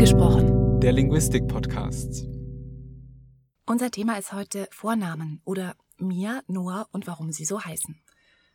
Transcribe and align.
Angesprochen. 0.00 0.80
Der 0.80 0.92
Linguistik-Podcast. 0.92 2.26
Unser 3.66 3.90
Thema 3.90 4.16
ist 4.16 4.32
heute 4.32 4.66
Vornamen 4.70 5.42
oder 5.44 5.76
Mia, 5.98 6.40
Noah 6.46 6.88
und 6.90 7.06
warum 7.06 7.32
sie 7.32 7.44
so 7.44 7.62
heißen. 7.62 8.00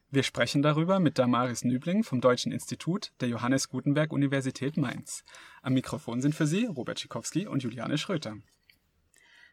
Wir 0.09 0.23
sprechen 0.23 0.63
darüber 0.63 0.99
mit 0.99 1.19
Damaris 1.19 1.63
Nübling 1.63 2.03
vom 2.03 2.19
Deutschen 2.19 2.51
Institut 2.51 3.11
der 3.21 3.29
Johannes 3.29 3.69
Gutenberg 3.69 4.11
Universität 4.11 4.75
Mainz. 4.75 5.23
Am 5.61 5.75
Mikrofon 5.75 6.19
sind 6.19 6.33
für 6.33 6.47
Sie 6.47 6.65
Robert 6.65 6.99
Schikowski 6.99 7.45
und 7.45 7.61
Juliane 7.61 7.99
Schröter. 7.99 8.37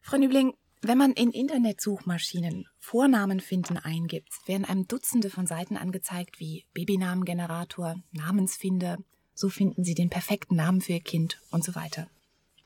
Frau 0.00 0.16
Nübling, 0.16 0.54
wenn 0.80 0.96
man 0.96 1.12
in 1.12 1.30
Internetsuchmaschinen 1.30 2.68
Vornamen 2.78 3.38
finden 3.38 3.76
eingibt, 3.76 4.32
werden 4.46 4.64
einem 4.64 4.88
Dutzende 4.88 5.28
von 5.28 5.46
Seiten 5.46 5.76
angezeigt 5.76 6.40
wie 6.40 6.64
Babynamengenerator, 6.72 7.96
Namensfinder, 8.12 8.96
so 9.34 9.48
finden 9.48 9.84
Sie 9.84 9.94
den 9.94 10.10
perfekten 10.10 10.56
Namen 10.56 10.80
für 10.80 10.92
Ihr 10.92 11.00
Kind 11.00 11.40
und 11.50 11.64
so 11.64 11.74
weiter. 11.74 12.08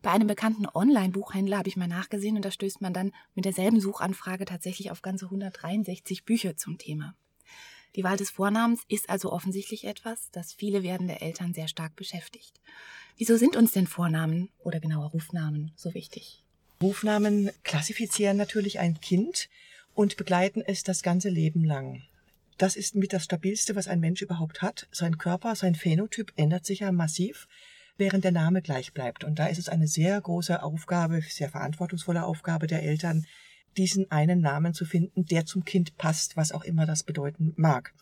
Bei 0.02 0.12
einem 0.12 0.28
bekannten 0.28 0.66
Online-Buchhändler 0.72 1.58
habe 1.58 1.68
ich 1.68 1.76
mal 1.76 1.88
nachgesehen 1.88 2.36
und 2.36 2.44
da 2.44 2.50
stößt 2.50 2.80
man 2.80 2.92
dann 2.92 3.12
mit 3.34 3.44
derselben 3.44 3.80
Suchanfrage 3.80 4.44
tatsächlich 4.44 4.90
auf 4.90 5.02
ganze 5.02 5.24
163 5.24 6.24
Bücher 6.24 6.56
zum 6.56 6.78
Thema. 6.78 7.14
Die 7.96 8.04
Wahl 8.04 8.16
des 8.16 8.30
Vornamens 8.30 8.82
ist 8.88 9.08
also 9.08 9.32
offensichtlich 9.32 9.84
etwas, 9.84 10.30
das 10.30 10.52
viele 10.52 10.82
werdende 10.82 11.20
Eltern 11.20 11.54
sehr 11.54 11.66
stark 11.66 11.96
beschäftigt. 11.96 12.60
Wieso 13.16 13.36
sind 13.36 13.56
uns 13.56 13.72
denn 13.72 13.86
Vornamen 13.86 14.50
oder 14.58 14.80
genauer 14.80 15.10
Rufnamen 15.10 15.72
so 15.76 15.94
wichtig? 15.94 16.44
Rufnamen 16.82 17.50
klassifizieren 17.64 18.36
natürlich 18.36 18.78
ein 18.78 19.00
Kind 19.00 19.48
und 19.94 20.18
begleiten 20.18 20.62
es 20.64 20.82
das 20.82 21.02
ganze 21.02 21.30
Leben 21.30 21.64
lang. 21.64 22.02
Das 22.58 22.76
ist 22.76 22.94
mit 22.94 23.12
das 23.12 23.24
Stabilste, 23.24 23.76
was 23.76 23.88
ein 23.88 24.00
Mensch 24.00 24.22
überhaupt 24.22 24.62
hat. 24.62 24.88
Sein 24.90 25.18
Körper, 25.18 25.54
sein 25.54 25.74
Phänotyp 25.74 26.32
ändert 26.36 26.64
sich 26.64 26.80
ja 26.80 26.92
massiv, 26.92 27.48
während 27.98 28.24
der 28.24 28.32
Name 28.32 28.62
gleich 28.62 28.92
bleibt. 28.92 29.24
Und 29.24 29.38
da 29.38 29.46
ist 29.46 29.58
es 29.58 29.68
eine 29.68 29.86
sehr 29.86 30.20
große 30.20 30.62
Aufgabe, 30.62 31.20
sehr 31.20 31.50
verantwortungsvolle 31.50 32.24
Aufgabe 32.24 32.66
der 32.66 32.82
Eltern, 32.82 33.26
diesen 33.76 34.10
einen 34.10 34.40
Namen 34.40 34.72
zu 34.72 34.86
finden, 34.86 35.26
der 35.26 35.44
zum 35.44 35.64
Kind 35.64 35.96
passt, 35.98 36.36
was 36.36 36.52
auch 36.52 36.64
immer 36.64 36.86
das 36.86 37.02
bedeuten 37.02 37.52
mag. 37.56 37.92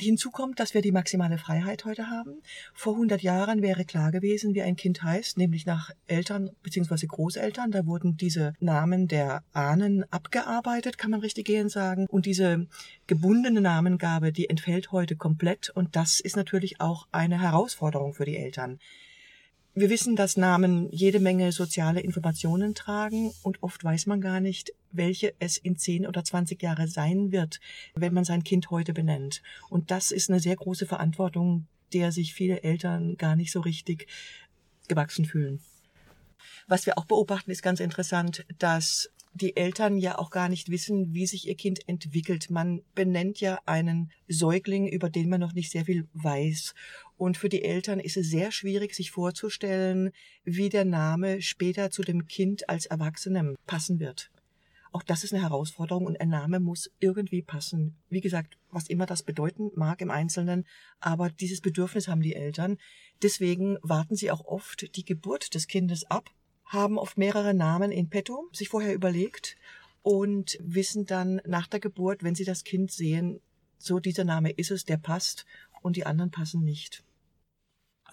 Hinzu 0.00 0.30
kommt, 0.30 0.58
dass 0.58 0.74
wir 0.74 0.82
die 0.82 0.90
maximale 0.90 1.38
Freiheit 1.38 1.84
heute 1.84 2.10
haben. 2.10 2.42
Vor 2.74 2.94
100 2.94 3.22
Jahren 3.22 3.62
wäre 3.62 3.84
klar 3.84 4.10
gewesen, 4.10 4.54
wie 4.54 4.62
ein 4.62 4.74
Kind 4.74 5.02
heißt, 5.02 5.38
nämlich 5.38 5.66
nach 5.66 5.90
Eltern 6.08 6.50
bzw. 6.62 7.06
Großeltern. 7.06 7.70
Da 7.70 7.86
wurden 7.86 8.16
diese 8.16 8.54
Namen 8.58 9.06
der 9.06 9.44
Ahnen 9.52 10.04
abgearbeitet, 10.10 10.98
kann 10.98 11.12
man 11.12 11.20
richtig 11.20 11.46
gehen 11.46 11.68
sagen. 11.68 12.06
Und 12.08 12.26
diese 12.26 12.66
gebundene 13.06 13.60
Namengabe, 13.60 14.32
die 14.32 14.50
entfällt 14.50 14.90
heute 14.90 15.14
komplett. 15.14 15.70
Und 15.70 15.94
das 15.94 16.18
ist 16.18 16.36
natürlich 16.36 16.80
auch 16.80 17.06
eine 17.12 17.40
Herausforderung 17.40 18.14
für 18.14 18.24
die 18.24 18.36
Eltern. 18.36 18.80
Wir 19.76 19.90
wissen, 19.90 20.14
dass 20.14 20.36
Namen 20.36 20.88
jede 20.92 21.18
Menge 21.18 21.50
soziale 21.50 22.00
Informationen 22.00 22.74
tragen 22.76 23.32
und 23.42 23.60
oft 23.60 23.82
weiß 23.82 24.06
man 24.06 24.20
gar 24.20 24.38
nicht, 24.38 24.72
welche 24.96 25.34
es 25.38 25.56
in 25.56 25.76
10 25.76 26.06
oder 26.06 26.24
20 26.24 26.62
Jahre 26.62 26.88
sein 26.88 27.32
wird, 27.32 27.60
wenn 27.94 28.14
man 28.14 28.24
sein 28.24 28.44
Kind 28.44 28.70
heute 28.70 28.92
benennt. 28.92 29.42
Und 29.68 29.90
das 29.90 30.10
ist 30.10 30.30
eine 30.30 30.40
sehr 30.40 30.56
große 30.56 30.86
Verantwortung, 30.86 31.66
der 31.92 32.12
sich 32.12 32.34
viele 32.34 32.62
Eltern 32.62 33.16
gar 33.16 33.36
nicht 33.36 33.52
so 33.52 33.60
richtig 33.60 34.06
gewachsen 34.88 35.24
fühlen. 35.24 35.60
Was 36.66 36.86
wir 36.86 36.98
auch 36.98 37.04
beobachten, 37.04 37.50
ist 37.50 37.62
ganz 37.62 37.80
interessant, 37.80 38.44
dass 38.58 39.10
die 39.34 39.56
Eltern 39.56 39.98
ja 39.98 40.16
auch 40.18 40.30
gar 40.30 40.48
nicht 40.48 40.70
wissen, 40.70 41.12
wie 41.12 41.26
sich 41.26 41.48
ihr 41.48 41.56
Kind 41.56 41.88
entwickelt. 41.88 42.50
Man 42.50 42.82
benennt 42.94 43.40
ja 43.40 43.58
einen 43.66 44.12
Säugling, 44.28 44.86
über 44.86 45.10
den 45.10 45.28
man 45.28 45.40
noch 45.40 45.52
nicht 45.52 45.72
sehr 45.72 45.84
viel 45.84 46.06
weiß. 46.14 46.74
Und 47.16 47.36
für 47.36 47.48
die 47.48 47.64
Eltern 47.64 47.98
ist 47.98 48.16
es 48.16 48.30
sehr 48.30 48.52
schwierig, 48.52 48.94
sich 48.94 49.10
vorzustellen, 49.10 50.10
wie 50.44 50.68
der 50.68 50.84
Name 50.84 51.42
später 51.42 51.90
zu 51.90 52.02
dem 52.02 52.26
Kind 52.26 52.68
als 52.68 52.86
Erwachsenem 52.86 53.56
passen 53.66 53.98
wird. 53.98 54.30
Auch 54.94 55.02
das 55.02 55.24
ist 55.24 55.34
eine 55.34 55.42
Herausforderung 55.42 56.06
und 56.06 56.20
ein 56.20 56.28
Name 56.28 56.60
muss 56.60 56.88
irgendwie 57.00 57.42
passen. 57.42 57.96
Wie 58.10 58.20
gesagt, 58.20 58.58
was 58.70 58.88
immer 58.88 59.06
das 59.06 59.24
bedeuten 59.24 59.72
mag 59.74 60.00
im 60.00 60.12
Einzelnen, 60.12 60.68
aber 61.00 61.30
dieses 61.30 61.60
Bedürfnis 61.60 62.06
haben 62.06 62.20
die 62.20 62.36
Eltern. 62.36 62.78
Deswegen 63.20 63.76
warten 63.82 64.14
sie 64.14 64.30
auch 64.30 64.44
oft 64.44 64.94
die 64.94 65.04
Geburt 65.04 65.54
des 65.54 65.66
Kindes 65.66 66.08
ab, 66.08 66.30
haben 66.66 66.96
oft 66.96 67.18
mehrere 67.18 67.54
Namen 67.54 67.90
in 67.90 68.08
petto, 68.08 68.48
sich 68.52 68.68
vorher 68.68 68.94
überlegt 68.94 69.56
und 70.02 70.58
wissen 70.60 71.06
dann 71.06 71.40
nach 71.44 71.66
der 71.66 71.80
Geburt, 71.80 72.22
wenn 72.22 72.36
sie 72.36 72.44
das 72.44 72.62
Kind 72.62 72.92
sehen, 72.92 73.40
so 73.78 73.98
dieser 73.98 74.22
Name 74.22 74.52
ist 74.52 74.70
es, 74.70 74.84
der 74.84 74.98
passt 74.98 75.44
und 75.82 75.96
die 75.96 76.06
anderen 76.06 76.30
passen 76.30 76.62
nicht. 76.62 77.02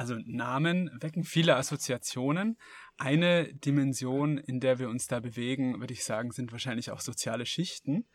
Also 0.02 0.16
Namen 0.26 0.90
wecken 1.00 1.24
viele 1.24 1.58
Assoziationen. 1.58 2.58
Eine 2.98 3.54
Dimension, 3.54 4.40
in 4.40 4.60
der 4.60 4.80
wir 4.80 4.90
uns 4.90 5.06
da 5.06 5.20
bewegen, 5.20 5.80
würde 5.80 5.94
ich 5.94 6.04
sagen, 6.04 6.32
sind 6.32 6.52
wahrscheinlich 6.52 6.90
auch 6.90 7.02
soziale 7.02 7.46
Schichten. 7.46 8.08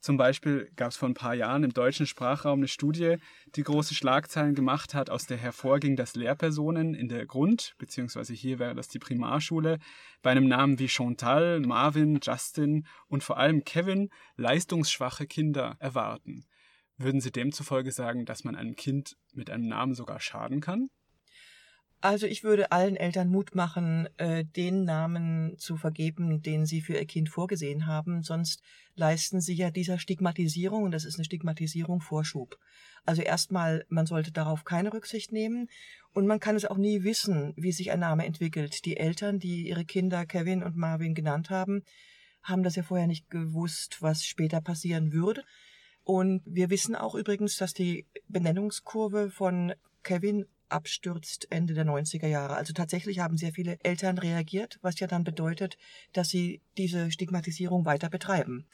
Zum 0.00 0.16
Beispiel 0.16 0.70
gab 0.74 0.92
es 0.92 0.96
vor 0.96 1.06
ein 1.06 1.12
paar 1.12 1.34
Jahren 1.34 1.62
im 1.62 1.74
deutschen 1.74 2.06
Sprachraum 2.06 2.60
eine 2.60 2.68
Studie, 2.68 3.16
die 3.56 3.62
große 3.62 3.92
Schlagzeilen 3.94 4.54
gemacht 4.54 4.94
hat, 4.94 5.10
aus 5.10 5.26
der 5.26 5.36
hervorging, 5.36 5.96
dass 5.96 6.14
Lehrpersonen 6.14 6.94
in 6.94 7.08
der 7.08 7.26
Grund- 7.26 7.74
bzw. 7.76 8.34
hier 8.34 8.58
wäre 8.58 8.74
das 8.74 8.88
die 8.88 8.98
Primarschule 8.98 9.80
bei 10.22 10.30
einem 10.30 10.48
Namen 10.48 10.78
wie 10.78 10.88
Chantal, 10.88 11.60
Marvin, 11.60 12.20
Justin 12.22 12.86
und 13.06 13.22
vor 13.22 13.36
allem 13.36 13.64
Kevin 13.64 14.08
leistungsschwache 14.36 15.26
Kinder 15.26 15.76
erwarten. 15.78 16.46
Würden 16.96 17.20
Sie 17.20 17.32
demzufolge 17.32 17.92
sagen, 17.92 18.24
dass 18.24 18.44
man 18.44 18.56
einem 18.56 18.76
Kind 18.76 19.18
mit 19.34 19.50
einem 19.50 19.68
Namen 19.68 19.92
sogar 19.92 20.20
schaden 20.20 20.62
kann? 20.62 20.88
Also 22.04 22.26
ich 22.26 22.44
würde 22.44 22.70
allen 22.70 22.96
Eltern 22.96 23.30
Mut 23.30 23.54
machen, 23.54 24.10
äh, 24.18 24.44
den 24.44 24.84
Namen 24.84 25.56
zu 25.56 25.78
vergeben, 25.78 26.42
den 26.42 26.66
sie 26.66 26.82
für 26.82 26.92
ihr 26.92 27.06
Kind 27.06 27.30
vorgesehen 27.30 27.86
haben. 27.86 28.20
Sonst 28.20 28.62
leisten 28.94 29.40
sie 29.40 29.54
ja 29.54 29.70
dieser 29.70 29.98
Stigmatisierung, 29.98 30.82
und 30.82 30.90
das 30.90 31.06
ist 31.06 31.14
eine 31.14 31.24
Stigmatisierung, 31.24 32.02
Vorschub. 32.02 32.58
Also 33.06 33.22
erstmal, 33.22 33.86
man 33.88 34.04
sollte 34.04 34.32
darauf 34.32 34.64
keine 34.64 34.92
Rücksicht 34.92 35.32
nehmen 35.32 35.70
und 36.12 36.26
man 36.26 36.40
kann 36.40 36.56
es 36.56 36.66
auch 36.66 36.76
nie 36.76 37.04
wissen, 37.04 37.54
wie 37.56 37.72
sich 37.72 37.90
ein 37.90 38.00
Name 38.00 38.26
entwickelt. 38.26 38.84
Die 38.84 38.98
Eltern, 38.98 39.38
die 39.38 39.66
ihre 39.66 39.86
Kinder 39.86 40.26
Kevin 40.26 40.62
und 40.62 40.76
Marvin 40.76 41.14
genannt 41.14 41.48
haben, 41.48 41.84
haben 42.42 42.64
das 42.64 42.76
ja 42.76 42.82
vorher 42.82 43.06
nicht 43.06 43.30
gewusst, 43.30 44.02
was 44.02 44.26
später 44.26 44.60
passieren 44.60 45.14
würde. 45.14 45.42
Und 46.02 46.42
wir 46.44 46.68
wissen 46.68 46.96
auch 46.96 47.14
übrigens, 47.14 47.56
dass 47.56 47.72
die 47.72 48.04
Benennungskurve 48.28 49.30
von 49.30 49.72
Kevin 50.02 50.44
abstürzt 50.74 51.46
Ende 51.50 51.74
der 51.74 51.86
90er 51.86 52.26
Jahre. 52.26 52.56
Also 52.56 52.72
tatsächlich 52.72 53.20
haben 53.20 53.38
sehr 53.38 53.52
viele 53.52 53.78
Eltern 53.82 54.18
reagiert, 54.18 54.78
was 54.82 54.98
ja 55.00 55.06
dann 55.06 55.24
bedeutet, 55.24 55.78
dass 56.12 56.28
sie 56.28 56.60
diese 56.76 57.10
Stigmatisierung 57.10 57.84
weiter 57.84 58.10
betreiben. 58.10 58.66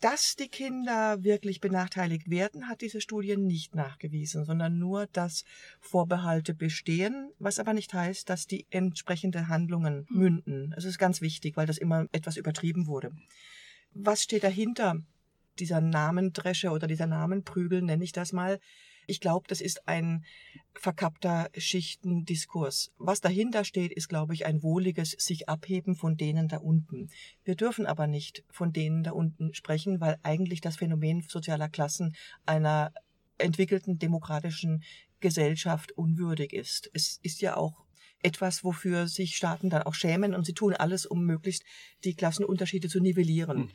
Dass 0.00 0.36
die 0.36 0.48
Kinder 0.48 1.24
wirklich 1.24 1.60
benachteiligt 1.60 2.30
werden, 2.30 2.68
hat 2.68 2.82
diese 2.82 3.00
Studie 3.00 3.36
nicht 3.36 3.74
nachgewiesen, 3.74 4.44
sondern 4.44 4.78
nur, 4.78 5.06
dass 5.06 5.44
Vorbehalte 5.80 6.54
bestehen, 6.54 7.32
was 7.38 7.58
aber 7.58 7.74
nicht 7.74 7.94
heißt, 7.94 8.28
dass 8.28 8.46
die 8.46 8.66
entsprechende 8.70 9.48
Handlungen 9.48 10.06
münden. 10.08 10.72
Es 10.76 10.84
ist 10.84 10.98
ganz 10.98 11.20
wichtig, 11.20 11.56
weil 11.56 11.66
das 11.66 11.78
immer 11.78 12.06
etwas 12.12 12.36
übertrieben 12.36 12.86
wurde. 12.86 13.10
Was 13.92 14.22
steht 14.22 14.44
dahinter? 14.44 15.02
dieser 15.58 15.80
Namendresche 15.80 16.70
oder 16.70 16.86
dieser 16.86 17.06
Namenprügel, 17.06 17.82
nenne 17.82 18.04
ich 18.04 18.12
das 18.12 18.32
mal. 18.32 18.60
Ich 19.08 19.20
glaube, 19.20 19.46
das 19.48 19.60
ist 19.60 19.88
ein 19.88 20.24
verkappter 20.74 21.50
Schichtendiskurs. 21.56 22.92
Was 22.98 23.20
dahinter 23.20 23.64
steht, 23.64 23.90
ist, 23.90 24.08
glaube 24.08 24.34
ich, 24.34 24.46
ein 24.46 24.62
wohliges 24.62 25.12
sich 25.12 25.48
abheben 25.48 25.96
von 25.96 26.16
denen 26.16 26.46
da 26.46 26.58
unten. 26.58 27.08
Wir 27.42 27.56
dürfen 27.56 27.86
aber 27.86 28.06
nicht 28.06 28.44
von 28.50 28.72
denen 28.72 29.02
da 29.02 29.12
unten 29.12 29.54
sprechen, 29.54 30.00
weil 30.00 30.18
eigentlich 30.22 30.60
das 30.60 30.76
Phänomen 30.76 31.22
sozialer 31.26 31.70
Klassen 31.70 32.14
einer 32.44 32.92
entwickelten 33.38 33.98
demokratischen 33.98 34.84
Gesellschaft 35.20 35.92
unwürdig 35.92 36.52
ist. 36.52 36.90
Es 36.92 37.18
ist 37.22 37.40
ja 37.40 37.56
auch 37.56 37.84
etwas, 38.22 38.62
wofür 38.62 39.08
sich 39.08 39.36
Staaten 39.36 39.70
dann 39.70 39.82
auch 39.82 39.94
schämen 39.94 40.34
und 40.34 40.44
sie 40.44 40.52
tun 40.52 40.74
alles, 40.74 41.06
um 41.06 41.24
möglichst 41.24 41.64
die 42.04 42.14
Klassenunterschiede 42.14 42.88
zu 42.88 43.00
nivellieren. 43.00 43.58
Hm. 43.58 43.70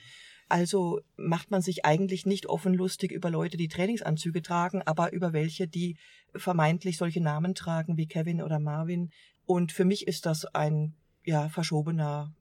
Also 0.49 1.01
macht 1.15 1.51
man 1.51 1.61
sich 1.61 1.85
eigentlich 1.85 2.25
nicht 2.25 2.47
offen 2.47 2.73
lustig 2.73 3.11
über 3.11 3.29
Leute, 3.29 3.57
die 3.57 3.67
Trainingsanzüge 3.67 4.41
tragen, 4.41 4.81
aber 4.81 5.13
über 5.13 5.33
welche, 5.33 5.67
die 5.67 5.97
vermeintlich 6.35 6.97
solche 6.97 7.21
Namen 7.21 7.55
tragen 7.55 7.97
wie 7.97 8.07
Kevin 8.07 8.41
oder 8.41 8.59
Marvin. 8.59 9.11
Und 9.45 9.71
für 9.71 9.85
mich 9.85 10.07
ist 10.07 10.25
das 10.25 10.45
ein 10.45 10.93
ja 11.25 11.49
verschobener 11.49 12.33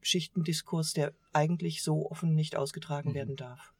Schichtendiskurs, 0.00 0.92
der 0.92 1.12
eigentlich 1.32 1.82
so 1.82 2.10
offen 2.10 2.34
nicht 2.34 2.56
ausgetragen 2.56 3.10
mhm. 3.10 3.14
werden 3.14 3.36
darf. 3.36 3.72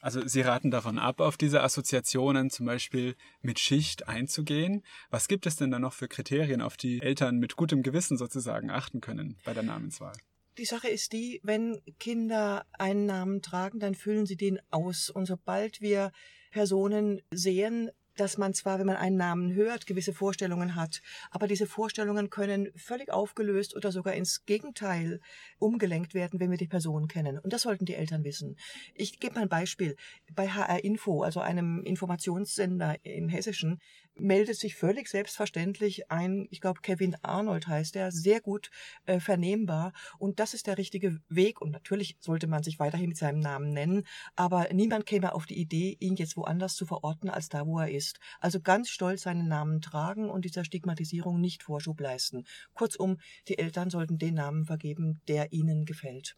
Also 0.00 0.26
Sie 0.26 0.42
raten 0.42 0.70
davon 0.70 0.98
ab, 0.98 1.20
auf 1.20 1.38
diese 1.38 1.62
Assoziationen 1.62 2.50
zum 2.50 2.66
Beispiel 2.66 3.16
mit 3.40 3.58
Schicht 3.58 4.06
einzugehen. 4.06 4.82
Was 5.08 5.28
gibt 5.28 5.46
es 5.46 5.56
denn 5.56 5.70
da 5.70 5.78
noch 5.78 5.94
für 5.94 6.08
Kriterien, 6.08 6.60
auf 6.60 6.76
die 6.76 7.00
Eltern 7.00 7.38
mit 7.38 7.56
gutem 7.56 7.82
Gewissen 7.82 8.18
sozusagen 8.18 8.70
achten 8.70 9.00
können 9.00 9.38
bei 9.44 9.54
der 9.54 9.62
Namenswahl? 9.62 10.12
Die 10.56 10.64
Sache 10.64 10.88
ist 10.88 11.12
die, 11.12 11.40
wenn 11.42 11.80
Kinder 11.98 12.64
einen 12.72 13.06
Namen 13.06 13.42
tragen, 13.42 13.80
dann 13.80 13.96
füllen 13.96 14.24
sie 14.24 14.36
den 14.36 14.60
aus. 14.70 15.10
Und 15.10 15.26
sobald 15.26 15.80
wir 15.80 16.12
Personen 16.52 17.22
sehen, 17.32 17.90
dass 18.16 18.38
man 18.38 18.54
zwar, 18.54 18.78
wenn 18.78 18.86
man 18.86 18.96
einen 18.96 19.16
Namen 19.16 19.54
hört, 19.54 19.86
gewisse 19.86 20.12
Vorstellungen 20.12 20.76
hat, 20.76 21.02
aber 21.30 21.48
diese 21.48 21.66
Vorstellungen 21.66 22.30
können 22.30 22.70
völlig 22.76 23.10
aufgelöst 23.12 23.74
oder 23.74 23.90
sogar 23.90 24.14
ins 24.14 24.44
Gegenteil 24.44 25.20
umgelenkt 25.58 26.14
werden, 26.14 26.40
wenn 26.40 26.50
wir 26.50 26.58
die 26.58 26.68
Person 26.68 27.08
kennen. 27.08 27.38
Und 27.38 27.52
das 27.52 27.62
sollten 27.62 27.84
die 27.84 27.94
Eltern 27.94 28.24
wissen. 28.24 28.56
Ich 28.94 29.18
gebe 29.18 29.34
mal 29.34 29.42
ein 29.42 29.48
Beispiel. 29.48 29.96
Bei 30.32 30.48
HR 30.48 30.84
Info, 30.84 31.22
also 31.22 31.40
einem 31.40 31.82
Informationssender 31.82 32.96
im 33.02 33.28
Hessischen, 33.28 33.80
meldet 34.16 34.56
sich 34.56 34.74
völlig 34.76 35.08
selbstverständlich 35.08 36.10
ein, 36.10 36.46
ich 36.50 36.60
glaube 36.60 36.80
Kevin 36.82 37.16
Arnold 37.22 37.66
heißt 37.66 37.94
der, 37.94 38.12
sehr 38.12 38.40
gut 38.40 38.70
äh, 39.06 39.20
vernehmbar. 39.20 39.92
Und 40.18 40.40
das 40.40 40.54
ist 40.54 40.66
der 40.66 40.78
richtige 40.78 41.20
Weg. 41.28 41.60
Und 41.60 41.70
natürlich 41.70 42.16
sollte 42.20 42.46
man 42.46 42.62
sich 42.62 42.78
weiterhin 42.78 43.08
mit 43.08 43.18
seinem 43.18 43.40
Namen 43.40 43.72
nennen, 43.72 44.06
aber 44.36 44.68
niemand 44.72 45.06
käme 45.06 45.34
auf 45.34 45.46
die 45.46 45.58
Idee, 45.58 45.96
ihn 46.00 46.16
jetzt 46.16 46.36
woanders 46.36 46.76
zu 46.76 46.86
verorten, 46.86 47.28
als 47.28 47.48
da, 47.48 47.66
wo 47.66 47.78
er 47.78 47.90
ist. 47.90 48.18
Also 48.40 48.60
ganz 48.60 48.88
stolz 48.88 49.22
seinen 49.22 49.48
Namen 49.48 49.80
tragen 49.80 50.30
und 50.30 50.44
dieser 50.44 50.64
Stigmatisierung 50.64 51.40
nicht 51.40 51.62
Vorschub 51.62 52.00
leisten. 52.00 52.44
Kurzum, 52.74 53.18
die 53.48 53.58
Eltern 53.58 53.90
sollten 53.90 54.18
den 54.18 54.34
Namen 54.34 54.64
vergeben, 54.64 55.20
der 55.28 55.52
ihnen 55.52 55.84
gefällt. 55.84 56.36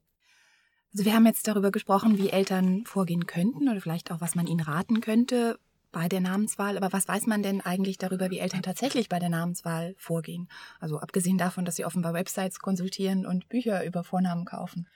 Also 0.93 1.05
wir 1.05 1.15
haben 1.15 1.27
jetzt 1.27 1.47
darüber 1.47 1.71
gesprochen, 1.71 2.17
wie 2.17 2.31
Eltern 2.31 2.85
vorgehen 2.87 3.27
könnten 3.27 3.69
oder 3.69 3.81
vielleicht 3.81 4.11
auch, 4.11 4.21
was 4.21 4.35
man 4.35 4.47
ihnen 4.47 4.61
raten 4.61 5.01
könnte 5.01 5.59
bei 5.93 6.09
der 6.09 6.21
Namenswahl. 6.21 6.77
Aber 6.77 6.93
was 6.93 7.09
weiß 7.09 7.27
man 7.27 7.43
denn 7.43 7.61
eigentlich 7.61 7.99
darüber, 7.99 8.31
wie 8.31 8.39
Eltern 8.39 8.63
tatsächlich 8.63 9.09
bei 9.09 9.19
der 9.19 9.29
Namenswahl 9.29 9.95
vorgehen? 9.99 10.49
Also 10.81 10.99
abgesehen 10.99 11.39
davon, 11.39 11.65
dass 11.65 11.77
sie 11.77 11.85
offenbar 11.85 12.15
Websites 12.15 12.59
konsultieren 12.59 13.27
und 13.27 13.49
Bücher 13.49 13.85
über 13.85 14.05
Vornamen 14.05 14.45
kaufen. 14.45 14.89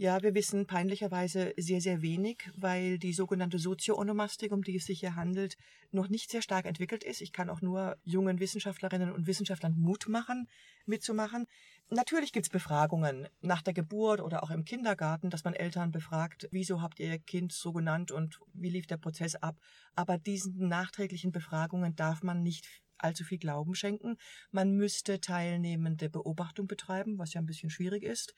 Ja, 0.00 0.22
wir 0.22 0.32
wissen 0.32 0.64
peinlicherweise 0.64 1.54
sehr, 1.56 1.80
sehr 1.80 2.02
wenig, 2.02 2.48
weil 2.54 3.00
die 3.00 3.12
sogenannte 3.12 3.58
Sozio-Onomastik, 3.58 4.52
um 4.52 4.62
die 4.62 4.76
es 4.76 4.86
sich 4.86 5.00
hier 5.00 5.16
handelt, 5.16 5.56
noch 5.90 6.08
nicht 6.08 6.30
sehr 6.30 6.40
stark 6.40 6.66
entwickelt 6.66 7.02
ist. 7.02 7.20
Ich 7.20 7.32
kann 7.32 7.50
auch 7.50 7.62
nur 7.62 7.96
jungen 8.04 8.38
Wissenschaftlerinnen 8.38 9.10
und 9.10 9.26
Wissenschaftlern 9.26 9.76
Mut 9.76 10.08
machen, 10.08 10.46
mitzumachen. 10.86 11.48
Natürlich 11.90 12.32
gibt's 12.32 12.50
Befragungen 12.50 13.28
nach 13.40 13.62
der 13.62 13.72
Geburt 13.72 14.20
oder 14.20 14.42
auch 14.42 14.50
im 14.50 14.66
Kindergarten, 14.66 15.30
dass 15.30 15.44
man 15.44 15.54
Eltern 15.54 15.90
befragt, 15.90 16.46
wieso 16.50 16.82
habt 16.82 17.00
ihr 17.00 17.18
Kind 17.18 17.50
so 17.50 17.72
genannt 17.72 18.10
und 18.12 18.40
wie 18.52 18.68
lief 18.68 18.86
der 18.86 18.98
Prozess 18.98 19.36
ab. 19.36 19.56
Aber 19.94 20.18
diesen 20.18 20.68
nachträglichen 20.68 21.32
Befragungen 21.32 21.96
darf 21.96 22.22
man 22.22 22.42
nicht 22.42 22.66
allzu 22.98 23.24
viel 23.24 23.38
Glauben 23.38 23.74
schenken. 23.74 24.18
Man 24.50 24.72
müsste 24.72 25.20
teilnehmende 25.20 26.10
Beobachtung 26.10 26.66
betreiben, 26.66 27.18
was 27.18 27.32
ja 27.32 27.40
ein 27.40 27.46
bisschen 27.46 27.70
schwierig 27.70 28.02
ist. 28.02 28.34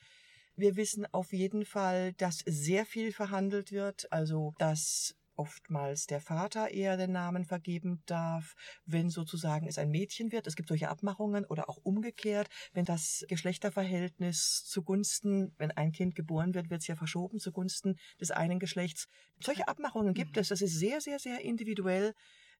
Wir 0.54 0.76
wissen 0.76 1.06
auf 1.12 1.32
jeden 1.32 1.64
Fall, 1.64 2.12
dass 2.12 2.44
sehr 2.46 2.86
viel 2.86 3.12
verhandelt 3.12 3.72
wird, 3.72 4.12
also 4.12 4.52
dass 4.58 5.16
oftmals 5.40 6.04
der 6.06 6.20
Vater 6.20 6.70
eher 6.70 6.98
den 6.98 7.12
Namen 7.12 7.46
vergeben 7.46 8.02
darf, 8.04 8.52
wenn 8.84 9.08
sozusagen 9.08 9.66
es 9.66 9.78
ein 9.78 9.90
Mädchen 9.90 10.32
wird. 10.32 10.46
Es 10.46 10.54
gibt 10.54 10.68
solche 10.68 10.90
Abmachungen 10.90 11.46
oder 11.46 11.70
auch 11.70 11.78
umgekehrt, 11.82 12.48
wenn 12.74 12.84
das 12.84 13.24
Geschlechterverhältnis 13.26 14.64
zugunsten, 14.66 15.54
wenn 15.56 15.70
ein 15.70 15.92
Kind 15.92 16.14
geboren 16.14 16.52
wird, 16.52 16.68
wird 16.68 16.82
es 16.82 16.88
ja 16.88 16.94
verschoben 16.94 17.38
zugunsten 17.38 17.96
des 18.20 18.30
einen 18.32 18.58
Geschlechts. 18.58 19.08
Solche 19.40 19.66
Abmachungen 19.66 20.12
gibt 20.12 20.36
es. 20.36 20.48
Das 20.48 20.60
ist 20.60 20.78
sehr, 20.78 21.00
sehr, 21.00 21.18
sehr 21.18 21.40
individuell. 21.40 22.12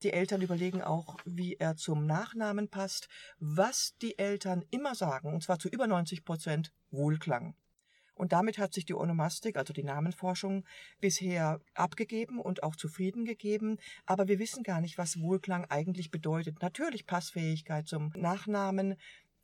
Die 0.03 0.15
Eltern 0.15 0.41
überlegen 0.41 0.81
auch, 0.81 1.19
wie 1.27 1.57
er 1.57 1.77
zum 1.77 2.07
Nachnamen 2.07 2.71
passt. 2.71 3.09
Was 3.39 3.95
die 4.01 4.19
Eltern 4.19 4.65
immer 4.71 4.95
sagen, 4.95 5.35
und 5.35 5.43
zwar 5.43 5.59
zu 5.59 5.69
über 5.69 5.87
90 5.87 6.25
Prozent, 6.25 6.73
Wohlklang. 6.91 7.55
Und 8.21 8.33
damit 8.33 8.59
hat 8.59 8.75
sich 8.75 8.85
die 8.85 8.93
Onomastik, 8.93 9.57
also 9.57 9.73
die 9.73 9.83
Namenforschung, 9.83 10.67
bisher 11.01 11.63
abgegeben 11.73 12.39
und 12.39 12.63
auch 12.63 12.77
zufrieden 12.77 13.25
gegeben. 13.25 13.79
Aber 14.05 14.29
wir 14.29 14.39
wissen 14.39 14.63
gar 14.63 14.83
nicht, 14.83 14.99
was 14.99 15.23
Wohlklang 15.23 15.65
eigentlich 15.71 16.11
bedeutet. 16.11 16.61
Natürlich 16.61 17.07
Passfähigkeit 17.07 17.89
zum 17.89 18.13
Nachnamen, 18.15 18.97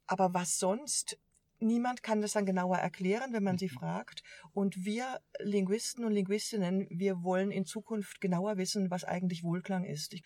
aber 0.06 0.34
was 0.34 0.58
sonst? 0.58 1.18
Niemand 1.58 2.02
kann 2.02 2.20
das 2.20 2.32
dann 2.32 2.44
genauer 2.44 2.76
erklären, 2.76 3.32
wenn 3.32 3.44
man 3.44 3.56
sie 3.56 3.70
mhm. 3.72 3.78
fragt. 3.78 4.22
Und 4.52 4.84
wir 4.84 5.22
Linguisten 5.40 6.04
und 6.04 6.12
Linguistinnen, 6.12 6.86
wir 6.90 7.22
wollen 7.22 7.50
in 7.50 7.64
Zukunft 7.64 8.20
genauer 8.20 8.58
wissen, 8.58 8.90
was 8.90 9.04
eigentlich 9.04 9.42
Wohlklang 9.42 9.84
ist. 9.84 10.12
Ich 10.12 10.22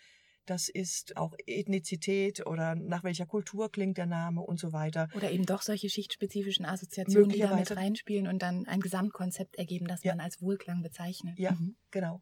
das 0.51 0.67
ist 0.67 1.15
auch 1.15 1.33
Ethnizität 1.47 2.45
oder 2.45 2.75
nach 2.75 3.05
welcher 3.05 3.25
Kultur 3.25 3.71
klingt 3.71 3.97
der 3.97 4.05
Name 4.05 4.41
und 4.41 4.59
so 4.59 4.73
weiter. 4.73 5.07
Oder 5.15 5.31
eben 5.31 5.45
doch 5.45 5.61
solche 5.61 5.89
schichtspezifischen 5.89 6.65
Assoziationen, 6.65 7.29
die 7.29 7.39
da 7.39 7.55
mit 7.55 7.73
reinspielen 7.73 8.27
und 8.27 8.41
dann 8.41 8.67
ein 8.67 8.81
Gesamtkonzept 8.81 9.55
ergeben, 9.55 9.87
das 9.87 10.03
ja. 10.03 10.11
man 10.11 10.19
als 10.19 10.41
Wohlklang 10.41 10.83
bezeichnet. 10.83 11.39
Ja, 11.39 11.51
mhm. 11.51 11.77
genau. 11.89 12.21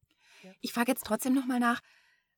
Ich 0.62 0.74
frage 0.74 0.92
jetzt 0.92 1.06
trotzdem 1.06 1.34
nochmal 1.34 1.60
nach. 1.60 1.81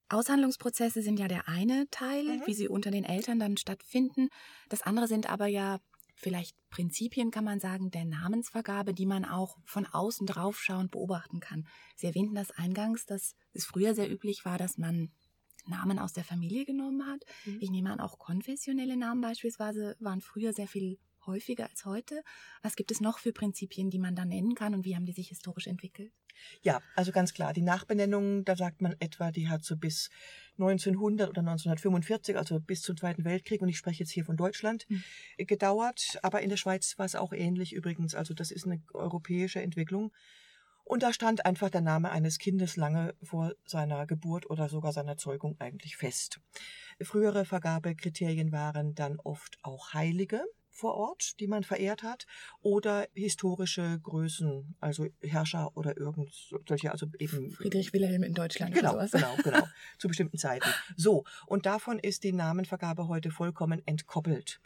Aushandlungsprozesse 0.08 1.02
sind 1.02 1.20
ja 1.20 1.28
der 1.28 1.50
eine 1.50 1.88
Teil, 1.92 2.24
mhm. 2.24 2.44
wie 2.46 2.54
sie 2.54 2.70
unter 2.70 2.90
den 2.90 3.04
Eltern 3.04 3.38
dann 3.38 3.58
stattfinden. 3.58 4.30
Das 4.70 4.82
andere 4.82 5.10
sind 5.10 5.30
aber 5.30 5.48
ja 5.48 5.80
vielleicht 6.16 6.56
Prinzipien, 6.70 7.32
kann 7.32 7.44
man 7.44 7.60
sagen, 7.60 7.92
der 7.92 8.06
Namensvergabe, 8.06 8.94
die 8.94 9.06
man 9.06 9.26
auch 9.26 9.58
von 9.66 9.86
außen 9.86 10.26
draufschauend 10.26 10.92
beobachten 10.92 11.42
kann. 11.42 11.68
Sie 11.98 12.08
erwähnten 12.08 12.36
das 12.36 12.52
eingangs, 12.52 13.06
dass 13.06 13.36
es 13.54 13.66
früher 13.66 13.94
sehr 13.94 14.10
üblich 14.10 14.46
war, 14.46 14.58
dass 14.58 14.78
man 14.78 15.12
Namen 15.68 16.00
aus 16.00 16.14
der 16.14 16.24
Familie 16.24 16.66
genommen 16.66 17.06
hat. 17.06 17.24
Mhm. 17.46 17.58
Ich 17.62 17.70
nehme 17.70 17.92
an, 17.92 18.00
auch 18.00 18.20
konfessionelle 18.20 18.98
Namen 18.98 19.22
beispielsweise 19.22 19.96
waren 20.00 20.22
früher 20.22 20.54
sehr 20.54 20.68
viel 20.68 20.98
häufiger 21.26 21.70
als 21.70 21.86
heute. 21.86 22.24
Was 22.62 22.76
gibt 22.76 22.92
es 22.92 23.02
noch 23.02 23.20
für 23.20 23.32
Prinzipien, 23.32 23.90
die 23.90 24.00
man 24.00 24.16
da 24.16 24.26
nennen 24.26 24.56
kann 24.56 24.74
und 24.74 24.86
wie 24.86 24.96
haben 24.96 25.06
die 25.06 25.12
sich 25.12 25.30
historisch 25.30 25.68
entwickelt? 25.68 26.12
Ja, 26.62 26.82
also 26.96 27.12
ganz 27.12 27.34
klar, 27.34 27.54
die 27.54 27.62
Nachbenennung, 27.62 28.46
da 28.46 28.56
sagt 28.56 28.82
man 28.82 28.96
etwa, 29.00 29.32
die 29.32 29.50
hat 29.50 29.64
so 29.64 29.78
bis 29.78 30.10
1900 30.58 31.30
oder 31.30 31.42
1945, 31.42 32.38
also 32.38 32.60
bis 32.60 32.82
zum 32.82 32.98
Zweiten 32.98 33.26
Weltkrieg, 33.26 33.62
und 33.62 33.70
ich 33.70 33.78
spreche 33.78 34.00
jetzt 34.00 34.12
hier 34.12 34.26
von 34.26 34.38
Deutschland, 34.38 34.86
mhm. 34.90 35.04
gedauert. 35.38 36.20
Aber 36.24 36.42
in 36.42 36.50
der 36.50 36.58
Schweiz 36.58 36.98
war 36.98 37.06
es 37.06 37.16
auch 37.16 37.34
ähnlich 37.34 37.74
übrigens. 37.74 38.16
Also 38.16 38.34
das 38.34 38.52
ist 38.52 38.66
eine 38.66 38.82
europäische 38.94 39.62
Entwicklung. 39.62 40.12
Und 40.92 41.04
da 41.04 41.14
stand 41.14 41.46
einfach 41.46 41.70
der 41.70 41.80
Name 41.80 42.12
eines 42.12 42.38
Kindes 42.38 42.76
lange 42.76 43.16
vor 43.24 43.54
seiner 43.66 44.06
Geburt 44.06 44.50
oder 44.50 44.68
sogar 44.68 44.92
seiner 44.92 45.16
Zeugung 45.16 45.56
eigentlich 45.58 45.96
fest. 45.96 46.42
Frühere 47.02 47.46
Vergabekriterien 47.46 48.52
waren 48.52 48.94
dann 48.94 49.18
oft 49.22 49.58
auch 49.62 49.94
Heilige 49.94 50.44
vor 50.70 50.96
Ort, 50.96 51.40
die 51.40 51.48
man 51.48 51.64
verehrt 51.64 52.04
hat, 52.04 52.26
oder 52.60 53.08
historische 53.14 54.02
Größen, 54.04 54.76
also 54.82 55.08
Herrscher 55.22 55.72
oder 55.78 55.96
irgend 55.96 56.30
solche, 56.68 56.92
also 56.92 57.08
eben 57.20 57.52
Friedrich 57.52 57.94
Wilhelm 57.94 58.24
in 58.24 58.34
Deutschland. 58.34 58.74
Genau, 58.74 58.98
genau, 59.10 59.36
genau, 59.46 59.66
zu 59.98 60.10
bestimmten 60.10 60.38
Zeiten. 60.38 60.68
So 60.98 61.24
und 61.46 61.66
davon 61.66 62.00
ist 62.00 62.26
die 62.26 62.34
Namenvergabe 62.34 63.08
heute 63.08 63.32
vollkommen 63.32 63.82
entkoppelt 63.86 64.60